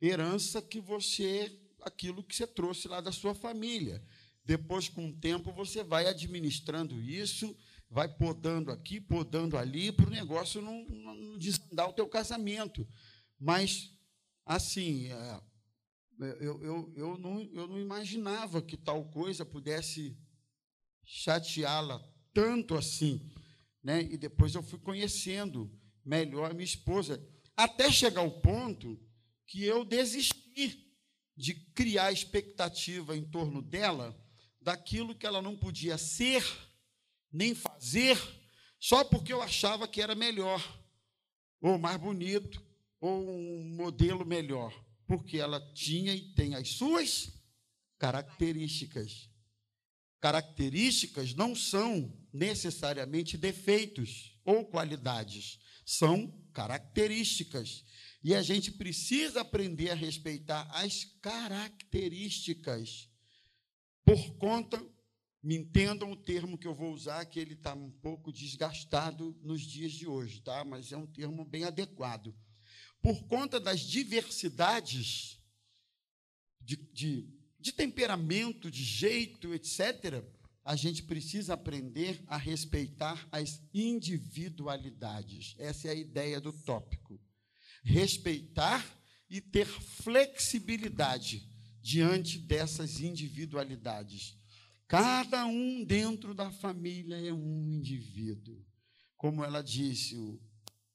herança 0.00 0.62
que 0.62 0.80
você, 0.80 1.60
aquilo 1.82 2.22
que 2.22 2.36
você 2.36 2.46
trouxe 2.46 2.86
lá 2.86 3.00
da 3.00 3.10
sua 3.10 3.34
família. 3.34 4.02
Depois, 4.46 4.88
com 4.88 5.08
o 5.08 5.12
tempo, 5.12 5.52
você 5.52 5.82
vai 5.82 6.06
administrando 6.06 7.02
isso, 7.02 7.56
vai 7.90 8.08
podando 8.08 8.70
aqui, 8.70 9.00
podando 9.00 9.58
ali, 9.58 9.90
para 9.90 10.06
o 10.06 10.10
negócio 10.10 10.62
não, 10.62 10.84
não 10.88 11.36
desandar 11.36 11.88
o 11.88 11.92
teu 11.92 12.06
casamento. 12.06 12.86
Mas, 13.40 13.90
assim, 14.44 15.08
é, 15.08 15.40
eu, 16.40 16.62
eu, 16.62 16.92
eu, 16.96 17.18
não, 17.18 17.42
eu 17.52 17.66
não 17.66 17.80
imaginava 17.80 18.62
que 18.62 18.76
tal 18.76 19.10
coisa 19.10 19.44
pudesse 19.44 20.16
chateá-la 21.04 22.00
tanto 22.32 22.76
assim. 22.76 23.28
Né? 23.82 24.02
E 24.02 24.16
depois 24.16 24.54
eu 24.54 24.62
fui 24.62 24.78
conhecendo 24.78 25.76
melhor 26.04 26.52
a 26.52 26.54
minha 26.54 26.64
esposa, 26.64 27.20
até 27.56 27.90
chegar 27.90 28.20
ao 28.20 28.40
ponto 28.40 28.96
que 29.44 29.64
eu 29.64 29.84
desisti 29.84 30.94
de 31.36 31.52
criar 31.52 32.12
expectativa 32.12 33.16
em 33.16 33.24
torno 33.24 33.60
dela 33.60 34.16
daquilo 34.66 35.14
que 35.14 35.24
ela 35.24 35.40
não 35.40 35.56
podia 35.56 35.96
ser 35.96 36.44
nem 37.32 37.54
fazer 37.54 38.18
só 38.80 39.04
porque 39.04 39.32
eu 39.32 39.40
achava 39.40 39.86
que 39.86 40.02
era 40.02 40.16
melhor 40.16 40.60
ou 41.60 41.78
mais 41.78 41.96
bonito 42.00 42.60
ou 43.00 43.30
um 43.30 43.76
modelo 43.76 44.26
melhor, 44.26 44.74
porque 45.06 45.38
ela 45.38 45.60
tinha 45.72 46.12
e 46.12 46.34
tem 46.34 46.56
as 46.56 46.70
suas 46.70 47.32
características. 47.96 49.30
Características 50.18 51.32
não 51.32 51.54
são 51.54 52.12
necessariamente 52.32 53.36
defeitos 53.36 54.36
ou 54.44 54.64
qualidades, 54.64 55.60
são 55.84 56.28
características. 56.52 57.84
E 58.20 58.34
a 58.34 58.42
gente 58.42 58.72
precisa 58.72 59.42
aprender 59.42 59.90
a 59.90 59.94
respeitar 59.94 60.68
as 60.72 61.04
características. 61.22 63.08
Por 64.06 64.36
conta, 64.38 64.80
me 65.42 65.56
entendam 65.56 66.12
o 66.12 66.16
termo 66.16 66.56
que 66.56 66.66
eu 66.66 66.74
vou 66.74 66.92
usar, 66.92 67.26
que 67.26 67.40
ele 67.40 67.54
está 67.54 67.74
um 67.74 67.90
pouco 67.90 68.32
desgastado 68.32 69.36
nos 69.42 69.60
dias 69.60 69.92
de 69.92 70.06
hoje, 70.06 70.40
tá? 70.40 70.64
mas 70.64 70.92
é 70.92 70.96
um 70.96 71.06
termo 71.06 71.44
bem 71.44 71.64
adequado. 71.64 72.34
Por 73.02 73.24
conta 73.24 73.60
das 73.60 73.80
diversidades 73.80 75.38
de, 76.60 76.76
de, 76.76 77.28
de 77.58 77.72
temperamento, 77.72 78.70
de 78.70 78.82
jeito, 78.82 79.52
etc., 79.52 80.24
a 80.64 80.74
gente 80.74 81.02
precisa 81.02 81.54
aprender 81.54 82.22
a 82.26 82.36
respeitar 82.36 83.28
as 83.30 83.60
individualidades. 83.74 85.54
Essa 85.58 85.88
é 85.88 85.90
a 85.90 85.94
ideia 85.94 86.40
do 86.40 86.52
tópico 86.52 87.20
respeitar 87.86 88.84
e 89.30 89.40
ter 89.40 89.66
flexibilidade 89.66 91.48
diante 91.86 92.40
dessas 92.40 93.00
individualidades. 93.00 94.36
Cada 94.88 95.46
um 95.46 95.84
dentro 95.84 96.34
da 96.34 96.50
família 96.50 97.14
é 97.14 97.32
um 97.32 97.70
indivíduo. 97.70 98.60
Como 99.16 99.44
ela 99.44 99.62
disse, 99.62 100.16
o, 100.16 100.40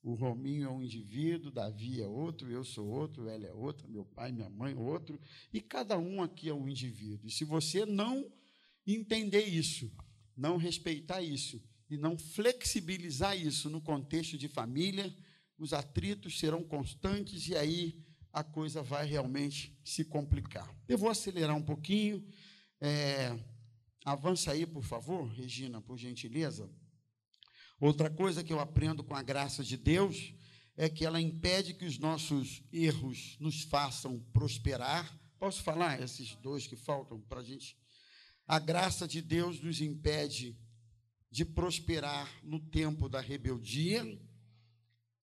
o 0.03 0.15
Rominho 0.15 0.65
é 0.65 0.69
um 0.69 0.83
indivíduo, 0.83 1.49
Davi 1.49 2.01
é 2.01 2.05
outro, 2.05 2.51
eu 2.51 2.65
sou 2.65 2.85
outro, 2.89 3.29
ela 3.29 3.47
é 3.47 3.53
outra, 3.53 3.87
meu 3.87 4.03
pai, 4.03 4.33
minha 4.33 4.49
mãe, 4.49 4.75
outro, 4.75 5.17
e 5.53 5.61
cada 5.61 5.97
um 5.97 6.21
aqui 6.21 6.49
é 6.49 6.53
um 6.53 6.67
indivíduo. 6.67 7.25
E 7.25 7.31
se 7.31 7.45
você 7.45 7.85
não 7.85 8.29
entender 8.85 9.45
isso, 9.45 9.89
não 10.35 10.57
respeitar 10.57 11.21
isso 11.21 11.63
e 11.89 11.95
não 11.95 12.17
flexibilizar 12.17 13.37
isso 13.37 13.69
no 13.69 13.79
contexto 13.79 14.37
de 14.37 14.49
família, 14.49 15.15
os 15.57 15.71
atritos 15.71 16.37
serão 16.37 16.61
constantes 16.65 17.47
e 17.47 17.55
aí 17.55 18.10
a 18.33 18.43
coisa 18.43 18.81
vai 18.81 19.05
realmente 19.05 19.77
se 19.83 20.05
complicar. 20.05 20.73
Eu 20.87 20.97
vou 20.97 21.09
acelerar 21.09 21.55
um 21.55 21.61
pouquinho. 21.61 22.25
É, 22.79 23.37
avança 24.05 24.51
aí, 24.51 24.65
por 24.65 24.83
favor, 24.83 25.27
Regina, 25.27 25.81
por 25.81 25.97
gentileza. 25.97 26.69
Outra 27.79 28.09
coisa 28.09 28.43
que 28.43 28.53
eu 28.53 28.59
aprendo 28.59 29.03
com 29.03 29.15
a 29.15 29.23
graça 29.23 29.63
de 29.63 29.75
Deus 29.75 30.33
é 30.77 30.87
que 30.87 31.05
ela 31.05 31.19
impede 31.19 31.73
que 31.73 31.85
os 31.85 31.97
nossos 31.97 32.63
erros 32.71 33.37
nos 33.39 33.63
façam 33.63 34.19
prosperar. 34.31 35.19
Posso 35.37 35.61
falar 35.63 36.01
esses 36.01 36.35
dois 36.35 36.67
que 36.67 36.75
faltam 36.75 37.19
para 37.21 37.41
a 37.41 37.43
gente? 37.43 37.75
A 38.47 38.59
graça 38.59 39.07
de 39.07 39.21
Deus 39.21 39.61
nos 39.61 39.81
impede 39.81 40.57
de 41.29 41.45
prosperar 41.45 42.29
no 42.43 42.59
tempo 42.59 43.07
da 43.07 43.19
rebeldia 43.19 44.03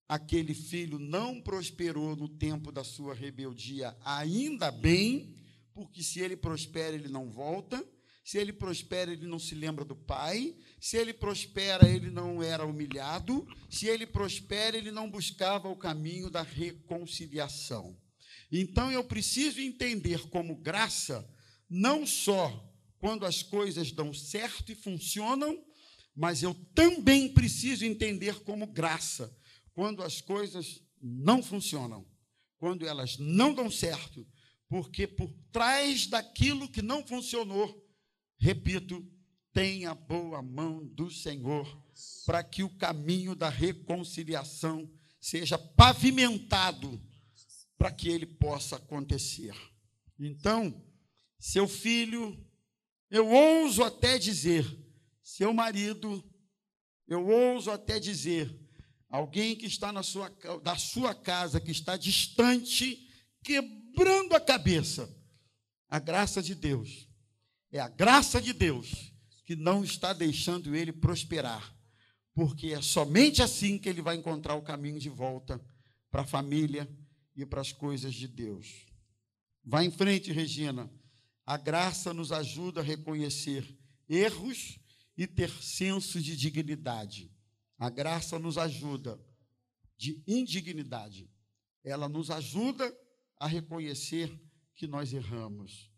aquele 0.09 0.55
filho 0.55 0.97
não 0.97 1.39
prosperou 1.39 2.15
no 2.15 2.27
tempo 2.27 2.71
da 2.71 2.83
sua 2.83 3.13
rebeldia, 3.13 3.95
ainda 4.03 4.71
bem, 4.71 5.35
porque 5.71 6.01
se 6.01 6.19
ele 6.19 6.35
prospera, 6.35 6.95
ele 6.95 7.07
não 7.07 7.29
volta. 7.29 7.87
Se 8.23 8.37
ele 8.37 8.51
prospera, 8.51 9.13
ele 9.13 9.27
não 9.27 9.39
se 9.39 9.55
lembra 9.55 9.85
do 9.85 9.95
pai. 9.95 10.55
Se 10.79 10.97
ele 10.97 11.13
prospera, 11.13 11.87
ele 11.87 12.11
não 12.11 12.43
era 12.43 12.65
humilhado. 12.65 13.47
Se 13.69 13.87
ele 13.87 14.05
prospera, 14.05 14.75
ele 14.75 14.91
não 14.91 15.09
buscava 15.09 15.69
o 15.69 15.75
caminho 15.75 16.29
da 16.29 16.41
reconciliação. 16.41 17.95
Então 18.51 18.91
eu 18.91 19.03
preciso 19.03 19.61
entender 19.61 20.27
como 20.29 20.55
graça, 20.55 21.27
não 21.69 22.05
só 22.05 22.67
quando 22.97 23.25
as 23.25 23.41
coisas 23.41 23.91
dão 23.91 24.13
certo 24.13 24.71
e 24.71 24.75
funcionam, 24.75 25.63
mas 26.15 26.43
eu 26.43 26.53
também 26.75 27.31
preciso 27.33 27.85
entender 27.85 28.41
como 28.41 28.67
graça 28.67 29.33
quando 29.79 30.03
as 30.03 30.19
coisas 30.19 30.83
não 31.01 31.41
funcionam, 31.41 32.05
quando 32.57 32.85
elas 32.85 33.17
não 33.17 33.53
dão 33.53 33.71
certo, 33.71 34.27
porque 34.67 35.07
por 35.07 35.33
trás 35.53 36.05
daquilo 36.05 36.67
que 36.67 36.81
não 36.81 37.01
funcionou, 37.07 37.81
repito, 38.37 39.09
tem 39.53 39.85
a 39.85 39.95
boa 39.95 40.41
mão 40.41 40.85
do 40.85 41.09
Senhor 41.09 41.65
para 42.25 42.43
que 42.43 42.61
o 42.61 42.75
caminho 42.75 43.33
da 43.33 43.47
reconciliação 43.47 44.91
seja 45.17 45.57
pavimentado 45.57 47.01
para 47.77 47.89
que 47.89 48.09
ele 48.09 48.25
possa 48.25 48.75
acontecer. 48.75 49.55
Então, 50.19 50.85
seu 51.39 51.69
filho, 51.69 52.37
eu 53.09 53.29
ouso 53.29 53.81
até 53.81 54.17
dizer, 54.17 54.65
seu 55.23 55.53
marido, 55.53 56.21
eu 57.07 57.25
ouso 57.25 57.71
até 57.71 57.97
dizer, 57.97 58.67
alguém 59.09 59.55
que 59.55 59.65
está 59.65 59.91
na 59.91 60.03
sua, 60.03 60.29
da 60.63 60.77
sua 60.77 61.15
casa, 61.15 61.59
que 61.59 61.71
está 61.71 61.97
distante, 61.97 63.09
quebrando 63.43 64.35
a 64.35 64.39
cabeça. 64.39 65.09
A 65.89 65.97
graça 65.97 66.41
de 66.41 66.53
Deus, 66.53 67.09
é 67.71 67.79
a 67.79 67.89
graça 67.89 68.39
de 68.39 68.53
Deus 68.53 69.11
que 69.43 69.55
não 69.55 69.83
está 69.83 70.13
deixando 70.13 70.75
ele 70.75 70.93
prosperar, 70.93 71.75
porque 72.35 72.67
é 72.67 72.81
somente 72.81 73.41
assim 73.41 73.79
que 73.79 73.89
ele 73.89 74.01
vai 74.01 74.15
encontrar 74.15 74.53
o 74.53 74.61
caminho 74.61 74.99
de 74.99 75.09
volta 75.09 75.59
para 76.11 76.21
a 76.21 76.27
família 76.27 76.87
e 77.35 77.43
para 77.45 77.61
as 77.61 77.71
coisas 77.71 78.13
de 78.13 78.27
Deus. 78.27 78.85
Vá 79.63 79.83
em 79.83 79.89
frente, 79.89 80.31
Regina. 80.31 80.89
A 81.45 81.57
graça 81.57 82.13
nos 82.13 82.31
ajuda 82.31 82.81
a 82.81 82.83
reconhecer 82.83 83.75
erros 84.07 84.79
e 85.17 85.25
ter 85.25 85.49
senso 85.49 86.21
de 86.21 86.37
dignidade. 86.37 87.31
A 87.79 87.89
graça 87.89 88.37
nos 88.37 88.57
ajuda 88.57 89.19
de 89.97 90.21
indignidade. 90.27 91.31
Ela 91.83 92.09
nos 92.09 92.29
ajuda 92.29 92.93
a 93.39 93.47
reconhecer 93.47 94.29
que 94.75 94.85
nós 94.85 95.13
erramos. 95.13 95.89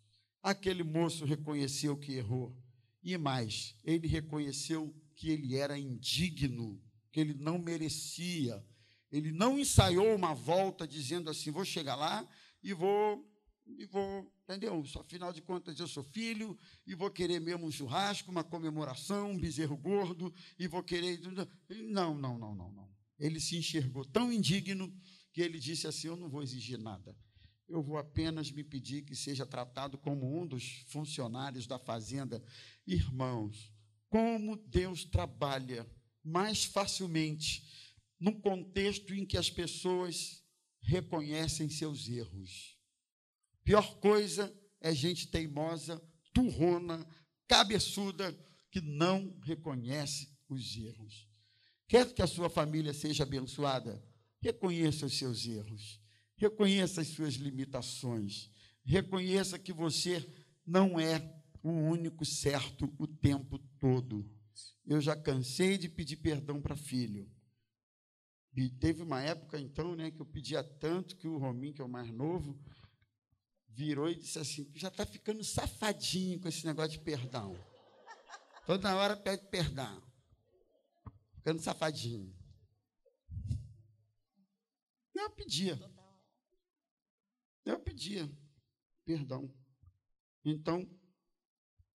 Aquele 0.43 0.83
moço 0.83 1.25
reconheceu 1.25 1.97
que 1.97 2.13
errou. 2.13 2.55
E 3.03 3.17
mais, 3.17 3.75
ele 3.83 4.07
reconheceu 4.07 4.95
que 5.15 5.29
ele 5.29 5.55
era 5.55 5.77
indigno, 5.77 6.79
que 7.11 7.19
ele 7.19 7.33
não 7.33 7.57
merecia. 7.57 8.63
Ele 9.11 9.31
não 9.31 9.57
ensaiou 9.57 10.15
uma 10.15 10.35
volta 10.35 10.87
dizendo 10.87 11.29
assim: 11.29 11.49
vou 11.49 11.65
chegar 11.65 11.95
lá 11.95 12.27
e 12.63 12.73
vou 12.73 13.27
e 13.65 13.85
vou, 13.85 14.31
entendeu? 14.55 14.83
Afinal 14.99 15.31
de 15.31 15.41
contas, 15.41 15.79
eu 15.79 15.87
sou 15.87 16.03
filho 16.03 16.57
e 16.85 16.93
vou 16.93 17.09
querer 17.09 17.39
mesmo 17.39 17.65
um 17.65 17.71
churrasco, 17.71 18.31
uma 18.31 18.43
comemoração, 18.43 19.31
um 19.31 19.39
bezerro 19.39 19.77
gordo, 19.77 20.33
e 20.59 20.67
vou 20.67 20.83
querer. 20.83 21.19
Não, 21.89 22.13
não, 22.13 22.37
não, 22.37 22.55
não, 22.55 22.71
não. 22.71 22.91
Ele 23.17 23.39
se 23.39 23.57
enxergou 23.57 24.03
tão 24.03 24.31
indigno 24.31 24.93
que 25.31 25.41
ele 25.41 25.59
disse 25.59 25.87
assim: 25.87 26.07
Eu 26.07 26.15
não 26.15 26.29
vou 26.29 26.43
exigir 26.43 26.77
nada. 26.77 27.15
Eu 27.67 27.81
vou 27.81 27.97
apenas 27.97 28.51
me 28.51 28.63
pedir 28.63 29.03
que 29.03 29.15
seja 29.15 29.45
tratado 29.45 29.97
como 29.97 30.41
um 30.41 30.45
dos 30.45 30.83
funcionários 30.87 31.65
da 31.65 31.79
fazenda. 31.79 32.43
Irmãos, 32.85 33.71
como 34.09 34.57
Deus 34.57 35.05
trabalha 35.05 35.89
mais 36.21 36.65
facilmente 36.65 37.63
num 38.19 38.39
contexto 38.39 39.15
em 39.15 39.25
que 39.25 39.37
as 39.37 39.49
pessoas 39.49 40.43
reconhecem 40.81 41.69
seus 41.69 42.09
erros. 42.09 42.80
Pior 43.63 43.99
coisa 43.99 44.53
é 44.79 44.93
gente 44.93 45.27
teimosa, 45.27 46.01
turrona, 46.33 47.05
cabeçuda, 47.47 48.37
que 48.69 48.81
não 48.81 49.37
reconhece 49.43 50.29
os 50.49 50.75
erros. 50.77 51.27
Quer 51.87 52.13
que 52.13 52.21
a 52.21 52.27
sua 52.27 52.49
família 52.49 52.93
seja 52.93 53.23
abençoada? 53.23 54.01
Reconheça 54.39 55.05
os 55.05 55.17
seus 55.17 55.45
erros. 55.45 56.01
Reconheça 56.37 57.01
as 57.01 57.07
suas 57.07 57.35
limitações. 57.35 58.49
Reconheça 58.83 59.59
que 59.59 59.73
você 59.73 60.27
não 60.65 60.99
é 60.99 61.19
o 61.61 61.69
único 61.69 62.25
certo 62.25 62.91
o 62.97 63.05
tempo 63.05 63.59
todo. 63.79 64.25
Eu 64.85 64.99
já 64.99 65.15
cansei 65.15 65.77
de 65.77 65.87
pedir 65.87 66.17
perdão 66.17 66.61
para 66.61 66.75
filho. 66.75 67.29
E 68.55 68.69
teve 68.69 69.01
uma 69.03 69.21
época, 69.21 69.59
então, 69.59 69.95
né, 69.95 70.11
que 70.11 70.21
eu 70.21 70.25
pedia 70.25 70.63
tanto 70.63 71.15
que 71.15 71.27
o 71.27 71.37
Rominho, 71.37 71.73
que 71.73 71.81
é 71.81 71.85
o 71.85 71.89
mais 71.89 72.11
novo, 72.11 72.59
virou 73.73 74.09
e 74.09 74.15
disse 74.15 74.39
assim: 74.39 74.71
já 74.75 74.87
está 74.87 75.05
ficando 75.05 75.43
safadinho 75.43 76.39
com 76.39 76.47
esse 76.47 76.65
negócio 76.65 76.91
de 76.91 76.99
perdão. 76.99 77.55
Toda 78.65 78.95
hora 78.95 79.17
pede 79.17 79.47
perdão. 79.49 80.01
Ficando 81.35 81.61
safadinho. 81.61 82.33
Eu 85.13 85.29
pedia. 85.31 85.79
Eu 87.65 87.79
pedia 87.79 88.31
perdão. 89.05 89.53
Então, 90.43 90.87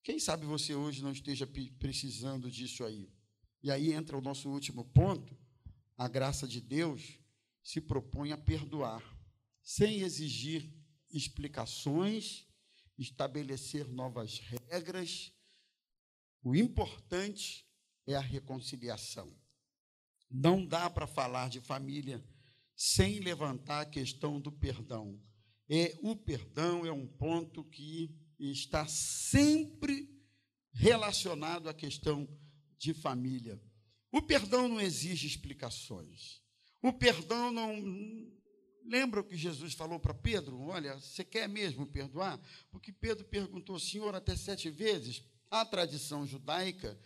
quem 0.03 0.19
sabe 0.19 0.47
você 0.47 0.75
hoje 0.75 1.03
não 1.03 1.13
esteja 1.13 1.47
precisando 1.79 2.51
disso 2.51 2.85
aí. 2.85 3.13
E 3.63 3.71
aí 3.71 3.93
entra 3.93 4.17
o 4.17 4.21
nosso 4.21 4.49
último 4.49 4.85
ponto. 4.85 5.37
A 5.97 6.07
graça 6.09 6.47
de 6.47 6.61
Deus 6.61 7.19
se 7.63 7.81
propõe 7.81 8.31
a 8.31 8.39
perdoar, 8.39 9.03
sem 9.63 10.03
exigir 10.03 10.73
explicações, 11.11 12.47
estabelecer 12.99 13.89
novas 13.89 14.39
regras. 14.39 15.33
O 16.43 16.55
importante 16.55 17.67
é 18.07 18.15
a 18.15 18.21
reconciliação. 18.21 19.35
Não 20.31 20.65
dá 20.65 20.89
para 20.91 21.07
falar 21.07 21.49
de 21.49 21.61
família 21.61 22.25
sem 22.75 23.21
levantar 23.21 23.81
a 23.81 23.87
questão 23.87 24.41
do 24.41 24.53
perdão. 24.53 25.21
É, 25.69 25.99
o 26.03 26.15
perdão 26.15 26.85
é 26.85 26.93
um 26.93 27.07
ponto 27.07 27.65
que 27.65 28.15
está 28.39 28.87
sempre 28.87 30.15
relacionado 30.73 31.69
à 31.69 31.75
questão 31.75 32.29
de 32.79 32.93
família. 32.93 33.61
O 34.13 34.23
perdão 34.23 34.69
não 34.69 34.81
exige 34.81 35.27
explicações. 35.27 36.43
O 36.83 36.93
perdão 36.93 37.51
não, 37.51 37.75
Lembra 38.89 39.21
o 39.21 39.25
que 39.25 39.37
Jesus 39.37 39.75
falou 39.75 39.99
para 39.99 40.15
Pedro? 40.15 40.61
Olha, 40.61 40.95
você 40.95 41.25
quer 41.25 41.49
mesmo 41.49 41.87
perdoar? 41.87 42.41
Porque 42.71 42.93
Pedro 42.93 43.25
perguntou, 43.25 43.79
Senhor, 43.81 44.15
até 44.15 44.37
sete 44.37 44.71
vezes. 44.71 45.23
A 45.51 45.65
tradição 45.65 46.27
judaica 46.27 46.99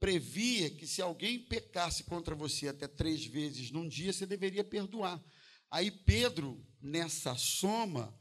previa 0.00 0.68
que 0.68 0.86
se 0.86 1.00
alguém 1.00 1.38
pecasse 1.38 2.02
contra 2.04 2.34
você 2.34 2.68
até 2.68 2.88
três 2.88 3.24
vezes 3.24 3.70
num 3.70 3.88
dia, 3.88 4.12
você 4.12 4.26
deveria 4.26 4.64
perdoar. 4.64 5.22
Aí 5.70 5.92
Pedro, 5.92 6.60
nessa 6.80 7.36
soma, 7.36 8.12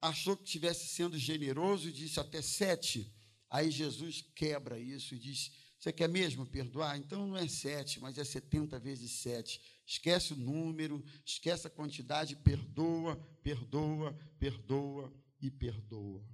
achou 0.00 0.36
que 0.36 0.44
estivesse 0.44 0.86
sendo 0.86 1.18
generoso 1.18 1.88
e 1.88 1.92
disse 1.92 2.20
até 2.20 2.40
sete. 2.40 3.12
Aí 3.50 3.70
Jesus 3.72 4.24
quebra 4.34 4.78
isso 4.78 5.14
e 5.14 5.18
diz: 5.18 5.50
Você 5.78 5.92
quer 5.92 6.08
mesmo 6.08 6.46
perdoar? 6.46 6.96
Então 6.96 7.26
não 7.26 7.36
é 7.36 7.48
sete, 7.48 7.98
mas 7.98 8.18
é 8.18 8.24
setenta 8.24 8.78
vezes 8.78 9.10
sete. 9.10 9.60
Esquece 9.86 10.32
o 10.32 10.36
número, 10.36 11.04
esquece 11.24 11.66
a 11.68 11.70
quantidade, 11.70 12.34
perdoa, 12.36 13.16
perdoa, 13.42 14.12
perdoa 14.38 15.12
e 15.40 15.50
perdoa. 15.50 16.26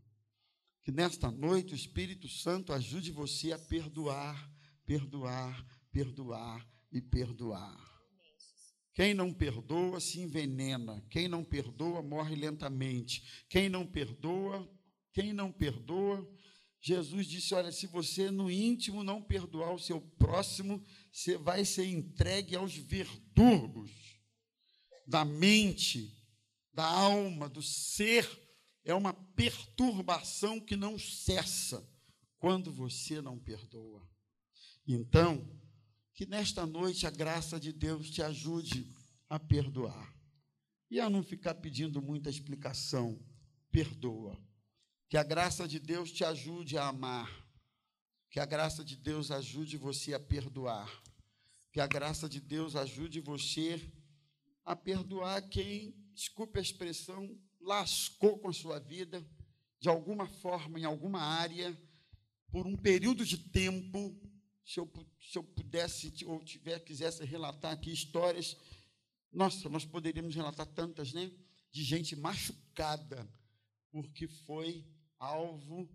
Que 0.80 0.90
nesta 0.90 1.30
noite 1.30 1.74
o 1.74 1.76
Espírito 1.76 2.28
Santo 2.28 2.72
ajude 2.72 3.12
você 3.12 3.53
a 3.53 3.59
perdoar, 3.59 4.50
perdoar, 4.86 5.64
perdoar 5.92 6.66
e 6.90 7.00
perdoar. 7.00 7.92
Quem 8.94 9.14
não 9.14 9.32
perdoa 9.32 10.00
se 10.00 10.20
envenena, 10.20 11.03
quem 11.09 11.28
não 11.28 11.44
perdoa 11.44 12.03
morre 12.03 12.34
lentamente. 12.34 13.44
Quem 13.48 13.68
não 13.68 13.86
perdoa, 13.86 14.68
quem 15.12 15.32
não 15.32 15.50
perdoa, 15.50 16.28
Jesus 16.85 17.28
disse: 17.28 17.55
Olha, 17.55 17.70
se 17.70 17.87
você 17.87 18.28
no 18.28 18.51
íntimo 18.51 19.05
não 19.05 19.22
perdoar 19.22 19.72
o 19.72 19.78
seu 19.78 20.01
próximo, 20.18 20.85
você 21.12 21.39
vai 21.39 21.64
ser 21.64 21.87
entregue 21.87 22.57
aos 22.57 22.74
verdugos 22.74 23.93
da 25.07 25.24
mente, 25.24 26.12
da 26.74 26.85
alma, 26.85 27.49
do 27.49 27.62
ser. 27.62 28.28
É 28.85 28.93
uma 28.93 29.14
perturbação 29.14 30.59
que 30.59 30.74
não 30.74 30.99
cessa 30.99 31.89
quando 32.37 32.72
você 32.72 33.22
não 33.22 33.39
perdoa. 33.39 34.05
Então, 34.85 35.49
que 36.12 36.26
nesta 36.26 36.66
noite 36.66 37.07
a 37.07 37.11
graça 37.11 37.61
de 37.61 37.72
Deus 37.72 38.11
te 38.11 38.20
ajude 38.22 38.93
a 39.28 39.39
perdoar 39.39 40.12
e 40.91 40.99
a 40.99 41.09
não 41.09 41.22
ficar 41.22 41.55
pedindo 41.55 42.03
muita 42.03 42.28
explicação. 42.28 43.24
Perdoa. 43.70 44.37
Que 45.13 45.19
a 45.19 45.23
graça 45.23 45.69
de 45.69 45.79
Deus 45.79 46.11
te 46.11 46.25
ajude 46.25 46.79
a 46.79 46.89
amar 46.89 47.31
que 48.31 48.41
a 48.41 48.47
graça 48.47 48.83
de 48.83 48.97
Deus 48.97 49.31
ajude 49.31 49.77
você 49.77 50.15
a 50.15 50.19
perdoar. 50.19 50.91
Que 51.71 51.81
a 51.81 51.87
graça 51.87 52.27
de 52.27 52.41
Deus 52.41 52.75
ajude 52.75 53.21
você 53.21 53.93
a 54.65 54.75
perdoar 54.75 55.47
quem, 55.51 55.95
desculpe 56.15 56.59
a 56.59 56.63
expressão, 56.63 57.39
lascou 57.61 58.39
com 58.39 58.49
a 58.49 58.55
sua 58.55 58.79
vida, 58.79 59.23
de 59.79 59.91
alguma 59.91 60.27
forma, 60.27 60.81
em 60.81 60.85
alguma 60.87 61.21
área, 61.21 61.79
por 62.51 62.67
um 62.67 62.75
período 62.75 63.27
de 63.27 63.37
tempo. 63.37 64.19
Se 64.65 64.81
eu, 64.81 64.91
se 65.21 65.37
eu 65.37 65.45
pudesse 65.45 66.25
ou 66.25 66.43
tiver, 66.43 66.81
quisesse 66.81 67.23
relatar 67.23 67.73
aqui 67.73 67.93
histórias, 67.93 68.57
nossa, 69.31 69.69
nós 69.69 69.85
poderíamos 69.85 70.35
relatar 70.35 70.65
tantas, 70.69 71.13
né? 71.13 71.31
De 71.71 71.85
gente 71.85 72.17
machucada, 72.17 73.31
porque 73.91 74.27
foi 74.27 74.91
alvo 75.23 75.89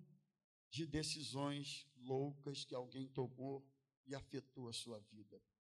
de 0.70 0.86
decisões 0.86 1.86
loucas 1.98 2.64
que 2.64 2.74
alguém 2.74 3.08
tomou 3.08 3.66
e 4.06 4.16
afetou 4.16 4.70
a 4.70 4.74
sua 4.74 5.00
vida. 5.00 5.42